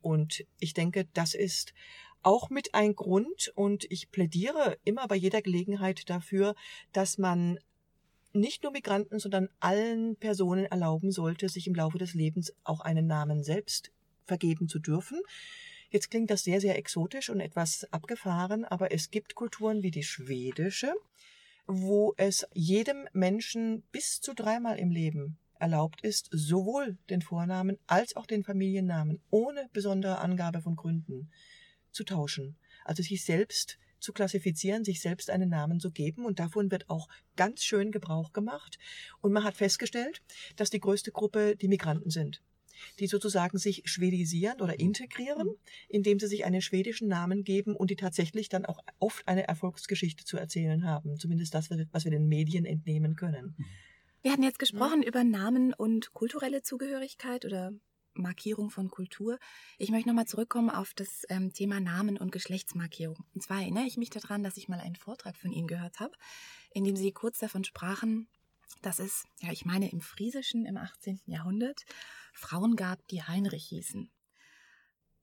Und 0.00 0.44
ich 0.58 0.74
denke, 0.74 1.06
das 1.12 1.34
ist 1.34 1.74
auch 2.22 2.50
mit 2.50 2.74
ein 2.74 2.94
Grund 2.94 3.52
und 3.54 3.86
ich 3.90 4.10
plädiere 4.10 4.76
immer 4.84 5.08
bei 5.08 5.16
jeder 5.16 5.42
Gelegenheit 5.42 6.08
dafür, 6.10 6.54
dass 6.92 7.18
man 7.18 7.58
nicht 8.32 8.62
nur 8.62 8.72
Migranten, 8.72 9.18
sondern 9.18 9.48
allen 9.58 10.16
Personen 10.16 10.66
erlauben 10.66 11.10
sollte, 11.10 11.48
sich 11.48 11.66
im 11.66 11.74
Laufe 11.74 11.98
des 11.98 12.14
Lebens 12.14 12.52
auch 12.62 12.80
einen 12.80 13.06
Namen 13.06 13.42
selbst 13.42 13.90
vergeben 14.26 14.68
zu 14.68 14.78
dürfen. 14.78 15.20
Jetzt 15.90 16.10
klingt 16.10 16.30
das 16.30 16.44
sehr, 16.44 16.60
sehr 16.60 16.78
exotisch 16.78 17.30
und 17.30 17.40
etwas 17.40 17.84
abgefahren, 17.92 18.64
aber 18.64 18.92
es 18.92 19.10
gibt 19.10 19.34
Kulturen 19.34 19.82
wie 19.82 19.90
die 19.90 20.04
schwedische, 20.04 20.94
wo 21.66 22.14
es 22.16 22.46
jedem 22.52 23.08
Menschen 23.12 23.82
bis 23.90 24.20
zu 24.20 24.34
dreimal 24.34 24.78
im 24.78 24.90
Leben 24.90 25.36
erlaubt 25.58 26.00
ist, 26.02 26.28
sowohl 26.30 26.96
den 27.10 27.22
Vornamen 27.22 27.76
als 27.86 28.16
auch 28.16 28.26
den 28.26 28.44
Familiennamen 28.44 29.20
ohne 29.30 29.68
besondere 29.72 30.18
Angabe 30.18 30.62
von 30.62 30.76
Gründen 30.76 31.30
zu 31.90 32.04
tauschen. 32.04 32.56
Also 32.84 33.02
sich 33.02 33.24
selbst 33.24 33.78
zu 33.98 34.12
klassifizieren, 34.12 34.84
sich 34.84 35.00
selbst 35.00 35.28
einen 35.28 35.50
Namen 35.50 35.80
zu 35.80 35.90
geben 35.90 36.24
und 36.24 36.38
davon 36.38 36.70
wird 36.70 36.88
auch 36.88 37.08
ganz 37.36 37.62
schön 37.62 37.90
Gebrauch 37.90 38.32
gemacht. 38.32 38.78
Und 39.20 39.32
man 39.32 39.44
hat 39.44 39.56
festgestellt, 39.56 40.22
dass 40.56 40.70
die 40.70 40.80
größte 40.80 41.10
Gruppe 41.10 41.56
die 41.56 41.68
Migranten 41.68 42.10
sind 42.10 42.42
die 42.98 43.06
sozusagen 43.06 43.58
sich 43.58 43.82
schwedisieren 43.84 44.60
oder 44.60 44.74
mhm. 44.74 44.80
integrieren, 44.80 45.48
indem 45.88 46.18
sie 46.18 46.26
sich 46.26 46.44
einen 46.44 46.60
schwedischen 46.60 47.08
Namen 47.08 47.44
geben 47.44 47.74
und 47.74 47.90
die 47.90 47.96
tatsächlich 47.96 48.48
dann 48.48 48.66
auch 48.66 48.78
oft 48.98 49.26
eine 49.28 49.46
Erfolgsgeschichte 49.48 50.24
zu 50.24 50.36
erzählen 50.36 50.84
haben. 50.84 51.18
Zumindest 51.18 51.54
das, 51.54 51.70
was 51.92 52.04
wir 52.04 52.10
den 52.10 52.28
Medien 52.28 52.64
entnehmen 52.64 53.16
können. 53.16 53.54
Mhm. 53.56 53.64
Wir 54.22 54.32
hatten 54.32 54.42
jetzt 54.42 54.58
gesprochen 54.58 55.02
ja. 55.02 55.08
über 55.08 55.24
Namen 55.24 55.72
und 55.72 56.12
kulturelle 56.12 56.62
Zugehörigkeit 56.62 57.46
oder 57.46 57.72
Markierung 58.14 58.70
von 58.70 58.90
Kultur. 58.90 59.38
Ich 59.78 59.90
möchte 59.90 60.08
nochmal 60.08 60.26
zurückkommen 60.26 60.68
auf 60.68 60.92
das 60.94 61.24
ähm, 61.28 61.52
Thema 61.52 61.80
Namen 61.80 62.18
und 62.18 62.32
Geschlechtsmarkierung. 62.32 63.24
Und 63.34 63.42
zwar 63.42 63.60
erinnere 63.60 63.84
ich 63.84 63.96
mich 63.96 64.10
daran, 64.10 64.42
dass 64.42 64.56
ich 64.56 64.68
mal 64.68 64.80
einen 64.80 64.96
Vortrag 64.96 65.36
von 65.36 65.52
Ihnen 65.52 65.68
gehört 65.68 66.00
habe, 66.00 66.12
in 66.72 66.84
dem 66.84 66.96
Sie 66.96 67.12
kurz 67.12 67.38
davon 67.38 67.64
sprachen, 67.64 68.28
dass 68.82 68.98
es, 68.98 69.24
ja, 69.40 69.52
ich 69.52 69.64
meine 69.64 69.90
im 69.90 70.00
Friesischen 70.00 70.66
im 70.66 70.76
18. 70.76 71.20
Jahrhundert 71.26 71.84
Frauen 72.32 72.76
gab, 72.76 73.06
die 73.08 73.22
Heinrich 73.22 73.66
hießen. 73.66 74.10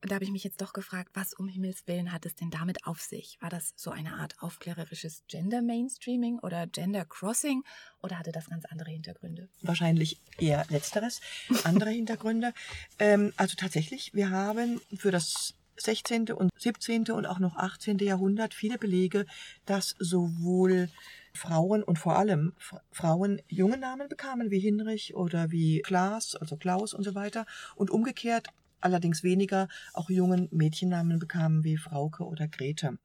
Und 0.03 0.11
da 0.11 0.15
habe 0.15 0.25
ich 0.25 0.31
mich 0.31 0.43
jetzt 0.43 0.61
doch 0.61 0.73
gefragt, 0.73 1.09
was 1.15 1.33
um 1.33 1.47
Himmels 1.47 1.87
Willen 1.87 2.11
hat 2.11 2.25
es 2.27 2.35
denn 2.35 2.51
damit 2.51 2.85
auf 2.85 3.01
sich? 3.01 3.37
War 3.41 3.49
das 3.49 3.73
so 3.75 3.89
eine 3.89 4.13
Art 4.13 4.35
aufklärerisches 4.39 5.23
Gender 5.27 5.63
Mainstreaming 5.63 6.37
oder 6.39 6.67
Gender 6.67 7.03
Crossing 7.03 7.63
oder 8.03 8.19
hatte 8.19 8.31
das 8.31 8.47
ganz 8.47 8.65
andere 8.65 8.91
Hintergründe? 8.91 9.49
Wahrscheinlich 9.63 10.19
eher 10.37 10.65
letzteres, 10.69 11.19
andere 11.63 11.89
Hintergründe. 11.89 12.53
Ähm, 12.99 13.31
also 13.37 13.55
tatsächlich, 13.55 14.13
wir 14.13 14.31
haben 14.31 14.81
für 14.97 15.11
das 15.11 15.53
16. 15.77 16.31
und 16.31 16.51
17. 16.57 17.11
und 17.11 17.25
auch 17.25 17.39
noch 17.39 17.55
18. 17.55 17.99
Jahrhundert 17.99 18.53
viele 18.53 18.77
Belege, 18.77 19.25
dass 19.65 19.95
sowohl 19.99 20.89
Frauen 21.37 21.83
und 21.83 21.97
vor 21.99 22.17
allem 22.17 22.53
Frauen 22.91 23.41
junge 23.47 23.77
Namen 23.77 24.09
bekamen, 24.09 24.51
wie 24.51 24.59
Hinrich 24.59 25.15
oder 25.15 25.51
wie 25.51 25.81
Klaas, 25.81 26.35
also 26.35 26.57
Klaus 26.57 26.93
und 26.93 27.03
so 27.03 27.15
weiter. 27.15 27.45
Und 27.75 27.89
umgekehrt 27.89 28.47
allerdings 28.81 29.23
weniger 29.23 29.67
auch 29.93 30.09
jungen 30.09 30.49
Mädchennamen 30.51 31.19
bekamen 31.19 31.63
wie 31.63 31.77
Frauke 31.77 32.25
oder 32.25 32.47
Grete. 32.47 32.97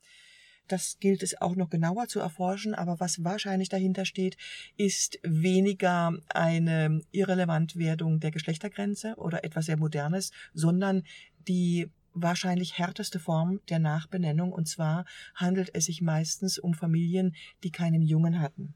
Das 0.68 0.98
gilt 1.00 1.22
es 1.22 1.40
auch 1.40 1.56
noch 1.56 1.70
genauer 1.70 2.08
zu 2.08 2.20
erforschen, 2.20 2.74
aber 2.74 3.00
was 3.00 3.24
wahrscheinlich 3.24 3.68
dahinter 3.68 4.04
steht, 4.04 4.36
ist 4.76 5.18
weniger 5.22 6.16
eine 6.28 7.00
Irrelevantwerdung 7.10 8.20
der 8.20 8.30
Geschlechtergrenze 8.30 9.14
oder 9.16 9.44
etwas 9.44 9.66
sehr 9.66 9.76
Modernes, 9.76 10.30
sondern 10.54 11.02
die 11.46 11.90
wahrscheinlich 12.14 12.78
härteste 12.78 13.18
Form 13.18 13.60
der 13.68 13.78
Nachbenennung, 13.78 14.52
und 14.52 14.68
zwar 14.68 15.04
handelt 15.34 15.70
es 15.74 15.86
sich 15.86 16.02
meistens 16.02 16.58
um 16.58 16.74
Familien, 16.74 17.34
die 17.62 17.70
keinen 17.70 18.02
Jungen 18.02 18.40
hatten. 18.40 18.74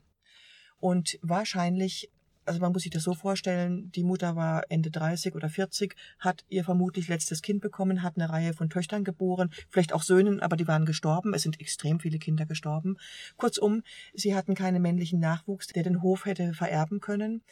Und 0.78 1.18
wahrscheinlich 1.22 2.10
also 2.46 2.60
man 2.60 2.72
muss 2.72 2.82
sich 2.82 2.92
das 2.92 3.02
so 3.02 3.14
vorstellen, 3.14 3.90
die 3.92 4.04
Mutter 4.04 4.36
war 4.36 4.62
Ende 4.68 4.90
30 4.90 5.34
oder 5.34 5.48
40, 5.48 5.96
hat 6.18 6.44
ihr 6.48 6.64
vermutlich 6.64 7.08
letztes 7.08 7.42
Kind 7.42 7.60
bekommen, 7.60 8.02
hat 8.02 8.16
eine 8.16 8.30
Reihe 8.30 8.54
von 8.54 8.70
Töchtern 8.70 9.04
geboren, 9.04 9.50
vielleicht 9.68 9.92
auch 9.92 10.02
Söhnen, 10.02 10.40
aber 10.40 10.56
die 10.56 10.68
waren 10.68 10.86
gestorben. 10.86 11.34
Es 11.34 11.42
sind 11.42 11.60
extrem 11.60 12.00
viele 12.00 12.18
Kinder 12.18 12.46
gestorben. 12.46 12.96
Kurzum, 13.36 13.82
sie 14.14 14.34
hatten 14.34 14.54
keinen 14.54 14.80
männlichen 14.80 15.18
Nachwuchs, 15.18 15.66
der 15.68 15.82
den 15.82 16.02
Hof 16.02 16.24
hätte 16.24 16.54
vererben 16.54 17.00
können. 17.00 17.42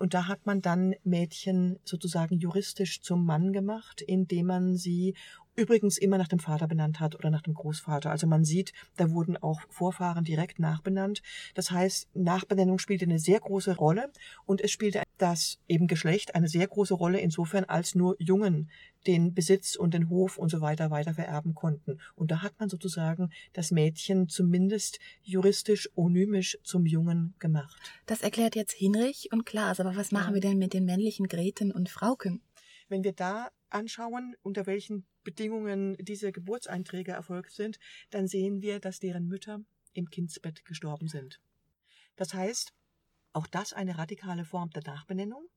Und 0.00 0.14
da 0.14 0.26
hat 0.26 0.46
man 0.46 0.62
dann 0.62 0.94
Mädchen 1.04 1.78
sozusagen 1.84 2.38
juristisch 2.38 3.02
zum 3.02 3.24
Mann 3.24 3.52
gemacht, 3.52 4.00
indem 4.00 4.46
man 4.46 4.76
sie 4.76 5.14
übrigens 5.54 5.98
immer 5.98 6.18
nach 6.18 6.28
dem 6.28 6.38
Vater 6.38 6.66
benannt 6.66 7.00
hat 7.00 7.14
oder 7.14 7.30
nach 7.30 7.42
dem 7.42 7.54
Großvater. 7.54 8.10
Also 8.10 8.26
man 8.26 8.44
sieht, 8.44 8.72
da 8.96 9.10
wurden 9.10 9.36
auch 9.36 9.60
Vorfahren 9.68 10.24
direkt 10.24 10.58
nachbenannt. 10.58 11.22
Das 11.54 11.70
heißt, 11.70 12.08
Nachbenennung 12.14 12.78
spielte 12.78 13.04
eine 13.04 13.18
sehr 13.18 13.40
große 13.40 13.76
Rolle 13.76 14.10
und 14.46 14.60
es 14.60 14.70
spielte 14.70 15.02
das 15.18 15.58
eben 15.68 15.86
Geschlecht 15.86 16.34
eine 16.34 16.48
sehr 16.48 16.66
große 16.66 16.94
Rolle 16.94 17.20
insofern, 17.20 17.64
als 17.64 17.94
nur 17.94 18.16
Jungen 18.18 18.70
den 19.06 19.34
Besitz 19.34 19.76
und 19.76 19.94
den 19.94 20.08
Hof 20.08 20.38
und 20.38 20.48
so 20.48 20.60
weiter 20.60 20.90
weiter 20.90 21.14
vererben 21.14 21.54
konnten. 21.54 21.98
Und 22.14 22.30
da 22.30 22.42
hat 22.42 22.58
man 22.58 22.68
sozusagen 22.68 23.30
das 23.52 23.70
Mädchen 23.70 24.28
zumindest 24.28 25.00
juristisch 25.22 25.90
onymisch 25.96 26.58
zum 26.62 26.86
Jungen 26.86 27.34
gemacht. 27.38 27.76
Das 28.06 28.22
erklärt 28.22 28.56
jetzt 28.56 28.72
Hinrich 28.72 29.28
und 29.32 29.44
Klaas, 29.44 29.80
aber 29.80 29.96
was 29.96 30.12
machen 30.12 30.30
ja. 30.30 30.34
wir 30.34 30.40
denn 30.40 30.58
mit 30.58 30.72
den 30.72 30.84
männlichen 30.84 31.26
Greten 31.26 31.72
und 31.72 31.88
Frauken? 31.88 32.40
Wenn 32.92 33.04
wir 33.04 33.14
da 33.14 33.48
anschauen, 33.70 34.36
unter 34.42 34.66
welchen 34.66 35.06
Bedingungen 35.24 35.96
diese 35.98 36.30
Geburtseinträge 36.30 37.12
erfolgt 37.12 37.52
sind, 37.52 37.78
dann 38.10 38.28
sehen 38.28 38.60
wir, 38.60 38.80
dass 38.80 38.98
deren 38.98 39.28
Mütter 39.28 39.62
im 39.94 40.10
Kindsbett 40.10 40.66
gestorben 40.66 41.08
sind. 41.08 41.40
Das 42.16 42.34
heißt, 42.34 42.74
auch 43.32 43.46
das 43.46 43.72
eine 43.72 43.96
radikale 43.96 44.44
Form 44.44 44.68
der 44.72 44.82
Nachbenennung. 44.82 45.48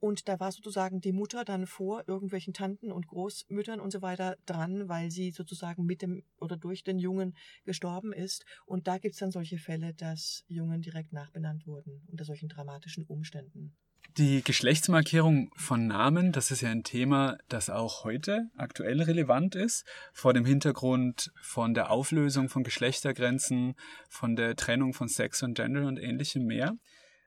Und 0.00 0.28
da 0.28 0.38
war 0.38 0.52
sozusagen 0.52 1.00
die 1.00 1.12
Mutter 1.12 1.46
dann 1.46 1.66
vor 1.66 2.04
irgendwelchen 2.06 2.52
Tanten 2.52 2.92
und 2.92 3.06
Großmüttern 3.06 3.80
und 3.80 3.90
so 3.90 4.02
weiter 4.02 4.36
dran, 4.44 4.86
weil 4.86 5.10
sie 5.10 5.30
sozusagen 5.30 5.86
mit 5.86 6.02
dem 6.02 6.24
oder 6.36 6.58
durch 6.58 6.84
den 6.84 6.98
Jungen 6.98 7.34
gestorben 7.64 8.12
ist. 8.12 8.44
Und 8.66 8.86
da 8.86 8.98
gibt 8.98 9.14
es 9.14 9.20
dann 9.20 9.30
solche 9.30 9.56
Fälle, 9.56 9.94
dass 9.94 10.44
Jungen 10.46 10.82
direkt 10.82 11.14
nachbenannt 11.14 11.66
wurden 11.66 12.06
unter 12.08 12.26
solchen 12.26 12.50
dramatischen 12.50 13.06
Umständen. 13.06 13.74
Die 14.14 14.42
Geschlechtsmarkierung 14.42 15.50
von 15.56 15.86
Namen, 15.86 16.32
das 16.32 16.50
ist 16.50 16.62
ja 16.62 16.70
ein 16.70 16.84
Thema, 16.84 17.36
das 17.48 17.68
auch 17.68 18.04
heute 18.04 18.48
aktuell 18.56 19.02
relevant 19.02 19.54
ist, 19.54 19.84
vor 20.14 20.32
dem 20.32 20.46
Hintergrund 20.46 21.32
von 21.42 21.74
der 21.74 21.90
Auflösung 21.90 22.48
von 22.48 22.64
Geschlechtergrenzen, 22.64 23.74
von 24.08 24.34
der 24.34 24.56
Trennung 24.56 24.94
von 24.94 25.08
Sex 25.08 25.42
und 25.42 25.54
Gender 25.54 25.86
und 25.86 25.98
ähnlichem 25.98 26.46
mehr. 26.46 26.78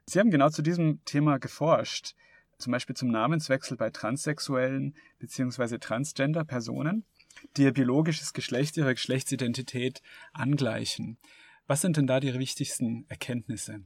Sie 0.05 0.17
haben 0.17 0.31
genau 0.31 0.49
zu 0.49 0.63
diesem 0.63 1.05
Thema 1.05 1.37
geforscht, 1.37 2.15
zum 2.57 2.71
Beispiel 2.71 2.95
zum 2.95 3.09
Namenswechsel 3.09 3.77
bei 3.77 3.91
transsexuellen 3.91 4.95
bzw. 5.19 5.77
Transgender-Personen, 5.77 7.05
die 7.55 7.63
ihr 7.63 7.73
biologisches 7.73 8.33
Geschlecht, 8.33 8.77
ihre 8.77 8.95
Geschlechtsidentität 8.95 10.01
angleichen. 10.33 11.19
Was 11.67 11.81
sind 11.81 11.97
denn 11.97 12.07
da 12.07 12.19
die 12.19 12.33
wichtigsten 12.33 13.05
Erkenntnisse? 13.09 13.83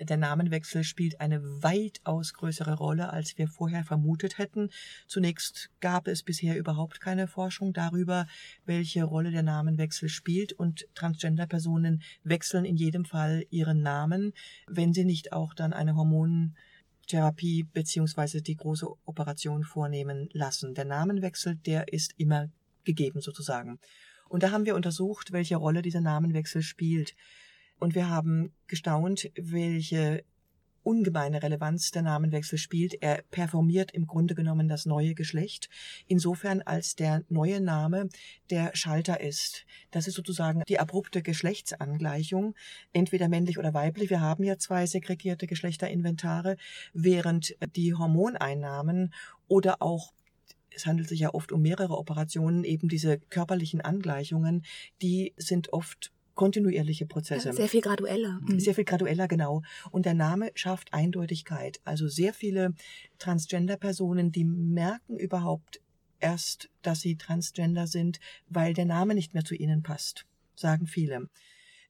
Der 0.00 0.16
Namenwechsel 0.16 0.82
spielt 0.82 1.20
eine 1.20 1.42
weitaus 1.62 2.32
größere 2.32 2.74
Rolle, 2.74 3.10
als 3.10 3.36
wir 3.36 3.48
vorher 3.48 3.84
vermutet 3.84 4.38
hätten. 4.38 4.70
Zunächst 5.06 5.70
gab 5.80 6.08
es 6.08 6.22
bisher 6.22 6.56
überhaupt 6.56 7.00
keine 7.00 7.28
Forschung 7.28 7.74
darüber, 7.74 8.26
welche 8.64 9.04
Rolle 9.04 9.30
der 9.30 9.42
Namenwechsel 9.42 10.08
spielt 10.08 10.54
und 10.54 10.88
Transgender-Personen 10.94 12.02
wechseln 12.24 12.64
in 12.64 12.76
jedem 12.76 13.04
Fall 13.04 13.44
ihren 13.50 13.82
Namen, 13.82 14.32
wenn 14.66 14.94
sie 14.94 15.04
nicht 15.04 15.34
auch 15.34 15.52
dann 15.52 15.74
eine 15.74 15.94
Hormontherapie 15.96 17.64
beziehungsweise 17.64 18.40
die 18.40 18.56
große 18.56 18.88
Operation 19.04 19.64
vornehmen 19.64 20.30
lassen. 20.32 20.74
Der 20.74 20.86
Namenwechsel, 20.86 21.56
der 21.56 21.92
ist 21.92 22.14
immer 22.16 22.48
gegeben 22.84 23.20
sozusagen. 23.20 23.78
Und 24.30 24.44
da 24.44 24.50
haben 24.50 24.64
wir 24.64 24.76
untersucht, 24.76 25.32
welche 25.32 25.56
Rolle 25.56 25.82
dieser 25.82 26.00
Namenwechsel 26.00 26.62
spielt. 26.62 27.14
Und 27.80 27.94
wir 27.94 28.08
haben 28.08 28.52
gestaunt, 28.68 29.30
welche 29.36 30.22
ungemeine 30.82 31.42
Relevanz 31.42 31.90
der 31.90 32.02
Namenwechsel 32.02 32.58
spielt. 32.58 33.02
Er 33.02 33.22
performiert 33.30 33.90
im 33.92 34.06
Grunde 34.06 34.34
genommen 34.34 34.68
das 34.68 34.86
neue 34.86 35.14
Geschlecht, 35.14 35.68
insofern 36.06 36.62
als 36.62 36.94
der 36.94 37.22
neue 37.28 37.60
Name 37.60 38.08
der 38.50 38.70
Schalter 38.74 39.20
ist. 39.20 39.66
Das 39.90 40.06
ist 40.06 40.14
sozusagen 40.14 40.62
die 40.68 40.78
abrupte 40.78 41.22
Geschlechtsangleichung, 41.22 42.54
entweder 42.92 43.28
männlich 43.28 43.58
oder 43.58 43.74
weiblich. 43.74 44.10
Wir 44.10 44.20
haben 44.20 44.44
ja 44.44 44.58
zwei 44.58 44.86
segregierte 44.86 45.46
Geschlechterinventare, 45.46 46.56
während 46.92 47.56
die 47.76 47.94
Hormoneinnahmen 47.94 49.12
oder 49.48 49.82
auch 49.82 50.12
es 50.72 50.86
handelt 50.86 51.08
sich 51.08 51.20
ja 51.20 51.34
oft 51.34 51.50
um 51.50 51.62
mehrere 51.62 51.98
Operationen, 51.98 52.62
eben 52.62 52.88
diese 52.88 53.18
körperlichen 53.18 53.80
Angleichungen, 53.80 54.64
die 55.02 55.34
sind 55.36 55.72
oft 55.72 56.12
kontinuierliche 56.40 57.04
Prozesse. 57.04 57.52
sehr 57.52 57.68
viel 57.68 57.82
gradueller. 57.82 58.40
Mhm. 58.40 58.58
Sehr 58.60 58.74
viel 58.74 58.86
gradueller, 58.86 59.28
genau. 59.28 59.60
Und 59.90 60.06
der 60.06 60.14
Name 60.14 60.50
schafft 60.54 60.94
Eindeutigkeit. 60.94 61.82
Also 61.84 62.08
sehr 62.08 62.32
viele 62.32 62.72
Transgender-Personen, 63.18 64.32
die 64.32 64.46
merken 64.46 65.18
überhaupt 65.18 65.82
erst, 66.18 66.70
dass 66.80 67.00
sie 67.02 67.16
Transgender 67.16 67.86
sind, 67.86 68.20
weil 68.48 68.72
der 68.72 68.86
Name 68.86 69.14
nicht 69.14 69.34
mehr 69.34 69.44
zu 69.44 69.54
ihnen 69.54 69.82
passt, 69.82 70.24
sagen 70.54 70.86
viele. 70.86 71.28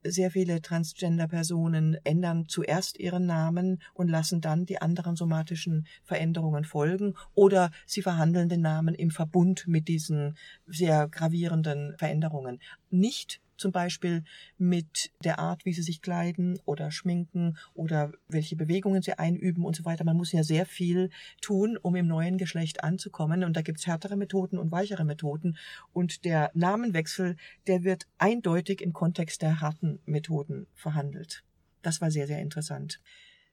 Sehr 0.03 0.33
viele 0.33 0.61
Transgender-Personen 0.61 1.99
ändern 2.03 2.49
zuerst 2.49 2.99
ihren 2.99 3.27
Namen 3.27 3.81
und 3.95 4.09
lassen 4.09 4.41
dann 4.41 4.67
die 4.67 4.83
anderen 4.83 5.15
somatischen 5.15 5.87
Veränderungen 6.03 6.65
folgen 6.65 7.15
oder 7.35 7.71
sie 7.87 8.03
verhandeln 8.03 8.49
den 8.49 8.63
Namen 8.63 8.97
im 8.97 9.13
Verbund 9.13 9.69
mit 9.69 9.87
diesen 9.87 10.37
sehr 10.67 11.07
gravierenden 11.07 11.95
Veränderungen. 11.99 12.59
Nicht 12.91 13.41
zum 13.61 13.73
Beispiel 13.73 14.25
mit 14.59 15.13
der 15.23 15.39
Art, 15.39 15.65
wie 15.65 15.73
sie 15.73 15.83
sich 15.83 16.03
kleiden 16.03 16.59
oder 16.65 16.91
schminken 16.91 17.57
oder 17.75 18.13
welche 18.29 18.57
Bewegungen 18.57 19.03
sie 19.03 19.19
einüben 19.19 19.65
und 19.65 19.77
so 19.77 19.85
weiter. 19.85 20.05
Man 20.05 20.17
muss 20.17 20.33
ja 20.33 20.43
sehr 20.43 20.67
viel 20.67 21.11
tun, 21.41 21.79
um 21.81 21.95
im 21.95 22.07
neuen 22.07 22.39
Geschlecht 22.39 22.83
anzukommen. 22.83 23.45
Und 23.45 23.57
da 23.57 23.63
gibt 23.63 23.79
es 23.79 23.87
härtere 23.87 24.17
Methoden 24.17 24.59
und 24.59 24.73
weichere 24.73 25.05
Methoden. 25.05 25.57
Und 25.93 26.25
der 26.25 26.51
Namenwechsel, 26.55 27.37
der 27.67 27.85
wird 27.85 28.07
eindeutig 28.19 28.81
im 28.81 28.93
Kontext 28.93 29.43
der 29.43 29.61
harten 29.61 30.01
Methoden 30.07 30.67
verhandelt. 30.75 31.45
Das 31.83 32.01
war 32.01 32.11
sehr, 32.11 32.27
sehr 32.27 32.41
interessant. 32.41 33.01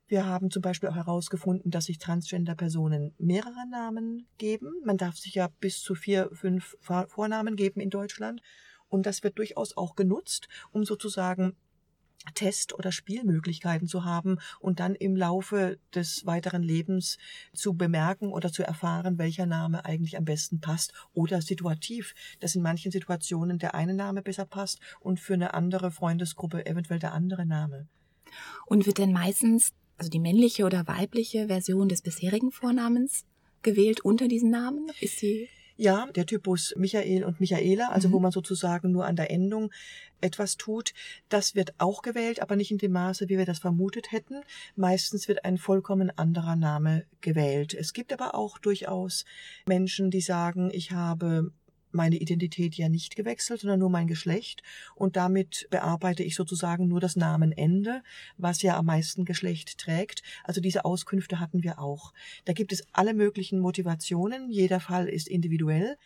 Wir 0.10 0.26
haben 0.26 0.52
zum 0.52 0.62
Beispiel 0.62 0.88
auch 0.88 0.96
herausgefunden, 0.96 1.70
dass 1.70 1.86
sich 1.86 1.98
Transgender-Personen 1.98 3.14
mehrere 3.18 3.68
Namen 3.70 4.26
geben. 4.38 4.72
Man 4.86 4.96
darf 4.96 5.18
sich 5.18 5.36
ja 5.36 5.50
bis 5.60 5.82
zu 5.82 5.96
vier, 5.96 6.30
fünf 6.32 6.78
Vornamen 6.80 7.58
geben 7.58 7.82
in 7.82 7.90
Deutschland. 7.90 8.42
Und 8.90 9.06
das 9.06 9.24
wird 9.24 9.38
durchaus 9.38 9.76
auch 9.76 9.96
genutzt, 9.96 10.48
um 10.72 10.86
sozusagen 10.86 11.56
Test- 12.34 12.74
oder 12.74 12.92
Spielmöglichkeiten 12.92 13.88
zu 13.88 14.04
haben 14.04 14.40
und 14.60 14.80
dann 14.80 14.96
im 14.96 15.16
Laufe 15.16 15.78
des 15.94 16.26
weiteren 16.26 16.64
Lebens 16.64 17.18
zu 17.54 17.74
bemerken 17.74 18.32
oder 18.32 18.52
zu 18.52 18.64
erfahren, 18.64 19.18
welcher 19.18 19.46
Name 19.46 19.86
eigentlich 19.86 20.18
am 20.18 20.26
besten 20.26 20.60
passt 20.60 20.94
oder 21.14 21.42
situativ, 21.42 22.14
dass 22.40 22.56
in 22.56 22.62
manchen 22.62 22.92
Situationen 22.92 23.60
der 23.60 23.76
eine 23.76 23.94
Name 23.94 24.22
besser 24.22 24.46
passt 24.46 24.80
und 25.00 25.20
für 25.20 25.36
eine 25.36 25.54
andere 25.54 25.92
Freundesgruppe 25.92 26.66
eventuell 26.66 27.00
der 27.00 27.14
andere 27.14 27.46
Name. 27.46 27.88
Und 28.66 28.86
wird 28.86 28.98
denn 28.98 29.14
meistens 29.14 29.74
also 29.98 30.10
die 30.10 30.20
männliche 30.20 30.66
oder 30.66 30.88
weibliche 30.88 31.48
Version 31.48 31.90
des 31.90 32.02
bisherigen 32.02 32.52
Vornamens 32.52 33.26
gewählt 33.64 34.02
unter 34.02 34.28
diesen 34.28 34.52
Namen? 34.52 34.92
Ist 35.00 35.18
sie 35.18 35.50
ja, 35.78 36.08
der 36.16 36.26
Typus 36.26 36.74
Michael 36.76 37.24
und 37.24 37.40
Michaela, 37.40 37.90
also 37.90 38.10
mhm. 38.10 38.14
wo 38.14 38.20
man 38.20 38.32
sozusagen 38.32 38.92
nur 38.92 39.06
an 39.06 39.16
der 39.16 39.32
Endung 39.32 39.72
etwas 40.20 40.58
tut, 40.58 40.94
das 41.30 41.56
wird 41.56 41.76
auch 41.78 42.02
gewählt, 42.02 42.42
aber 42.42 42.56
nicht 42.56 42.72
in 42.72 42.80
dem 42.80 42.92
Maße, 42.92 43.30
wie 43.30 43.38
wir 43.38 43.46
das 43.46 43.60
vermutet 43.60 44.12
hätten. 44.12 44.42
Meistens 44.76 45.28
wird 45.28 45.46
ein 45.46 45.58
vollkommen 45.58 46.12
anderer 46.18 46.56
Name 46.56 47.06
gewählt. 47.22 47.74
Es 47.74 47.94
gibt 47.94 48.12
aber 48.12 48.34
auch 48.34 48.58
durchaus 48.58 49.26
Menschen, 49.68 50.10
die 50.10 50.22
sagen, 50.22 50.72
ich 50.74 50.92
habe 50.92 51.52
meine 51.98 52.16
Identität 52.16 52.76
ja 52.76 52.88
nicht 52.88 53.18
gewechselt, 53.18 53.60
sondern 53.60 53.80
nur 53.80 53.90
mein 53.90 54.08
Geschlecht. 54.08 54.64
Und 54.96 55.18
damit 55.18 55.68
bearbeite 55.70 56.24
ich 56.24 56.36
sozusagen 56.36 56.88
nur 56.88 57.02
das 57.02 57.18
Namenende, 57.18 58.02
was 58.38 58.62
ja 58.62 58.78
am 58.78 58.86
meisten 58.86 59.26
Geschlecht 59.26 59.78
trägt. 59.78 60.24
Also 60.46 60.62
diese 60.62 60.86
Auskünfte 60.86 61.42
hatten 61.42 61.64
wir 61.64 61.80
auch. 61.80 62.14
Da 62.46 62.54
gibt 62.54 62.72
es 62.72 62.86
alle 62.94 63.14
möglichen 63.14 63.60
Motivationen. 63.60 64.50
Jeder 64.50 64.80
Fall 64.80 65.10
ist 65.10 65.28
individuell. 65.28 65.98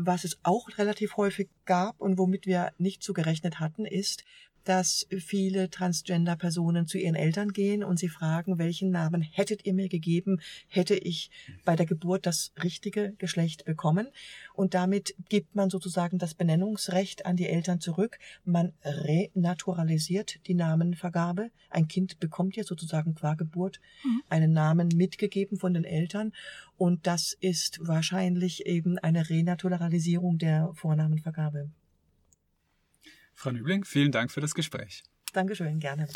Was 0.00 0.22
es 0.22 0.38
auch 0.44 0.68
relativ 0.78 1.16
häufig 1.16 1.48
gab 1.64 2.00
und 2.00 2.18
womit 2.18 2.46
wir 2.46 2.72
nicht 2.78 3.02
so 3.02 3.12
gerechnet 3.12 3.58
hatten, 3.58 3.84
ist, 3.84 4.24
dass 4.68 5.06
viele 5.10 5.70
Transgender-Personen 5.70 6.86
zu 6.86 6.98
ihren 6.98 7.14
Eltern 7.14 7.54
gehen 7.54 7.82
und 7.82 7.98
sie 7.98 8.10
fragen, 8.10 8.58
welchen 8.58 8.90
Namen 8.90 9.22
hättet 9.22 9.64
ihr 9.64 9.72
mir 9.72 9.88
gegeben, 9.88 10.40
hätte 10.68 10.94
ich 10.94 11.30
bei 11.64 11.74
der 11.74 11.86
Geburt 11.86 12.26
das 12.26 12.52
richtige 12.62 13.14
Geschlecht 13.16 13.64
bekommen. 13.64 14.08
Und 14.52 14.74
damit 14.74 15.14
gibt 15.30 15.54
man 15.54 15.70
sozusagen 15.70 16.18
das 16.18 16.34
Benennungsrecht 16.34 17.24
an 17.24 17.36
die 17.36 17.46
Eltern 17.46 17.80
zurück. 17.80 18.18
Man 18.44 18.74
renaturalisiert 18.84 20.46
die 20.46 20.54
Namenvergabe. 20.54 21.50
Ein 21.70 21.88
Kind 21.88 22.20
bekommt 22.20 22.54
ja 22.56 22.64
sozusagen 22.64 23.14
qua 23.14 23.36
Geburt 23.36 23.80
mhm. 24.04 24.22
einen 24.28 24.52
Namen 24.52 24.88
mitgegeben 24.94 25.56
von 25.56 25.72
den 25.72 25.84
Eltern. 25.84 26.32
Und 26.76 27.06
das 27.06 27.34
ist 27.40 27.78
wahrscheinlich 27.80 28.66
eben 28.66 28.98
eine 28.98 29.30
Renaturalisierung 29.30 30.36
der 30.36 30.70
Vornamenvergabe. 30.74 31.70
Frau 33.38 33.52
Nübling, 33.52 33.84
vielen 33.84 34.10
Dank 34.10 34.32
für 34.32 34.40
das 34.40 34.52
Gespräch. 34.52 35.04
Dankeschön, 35.32 35.78
gerne. 35.78 36.08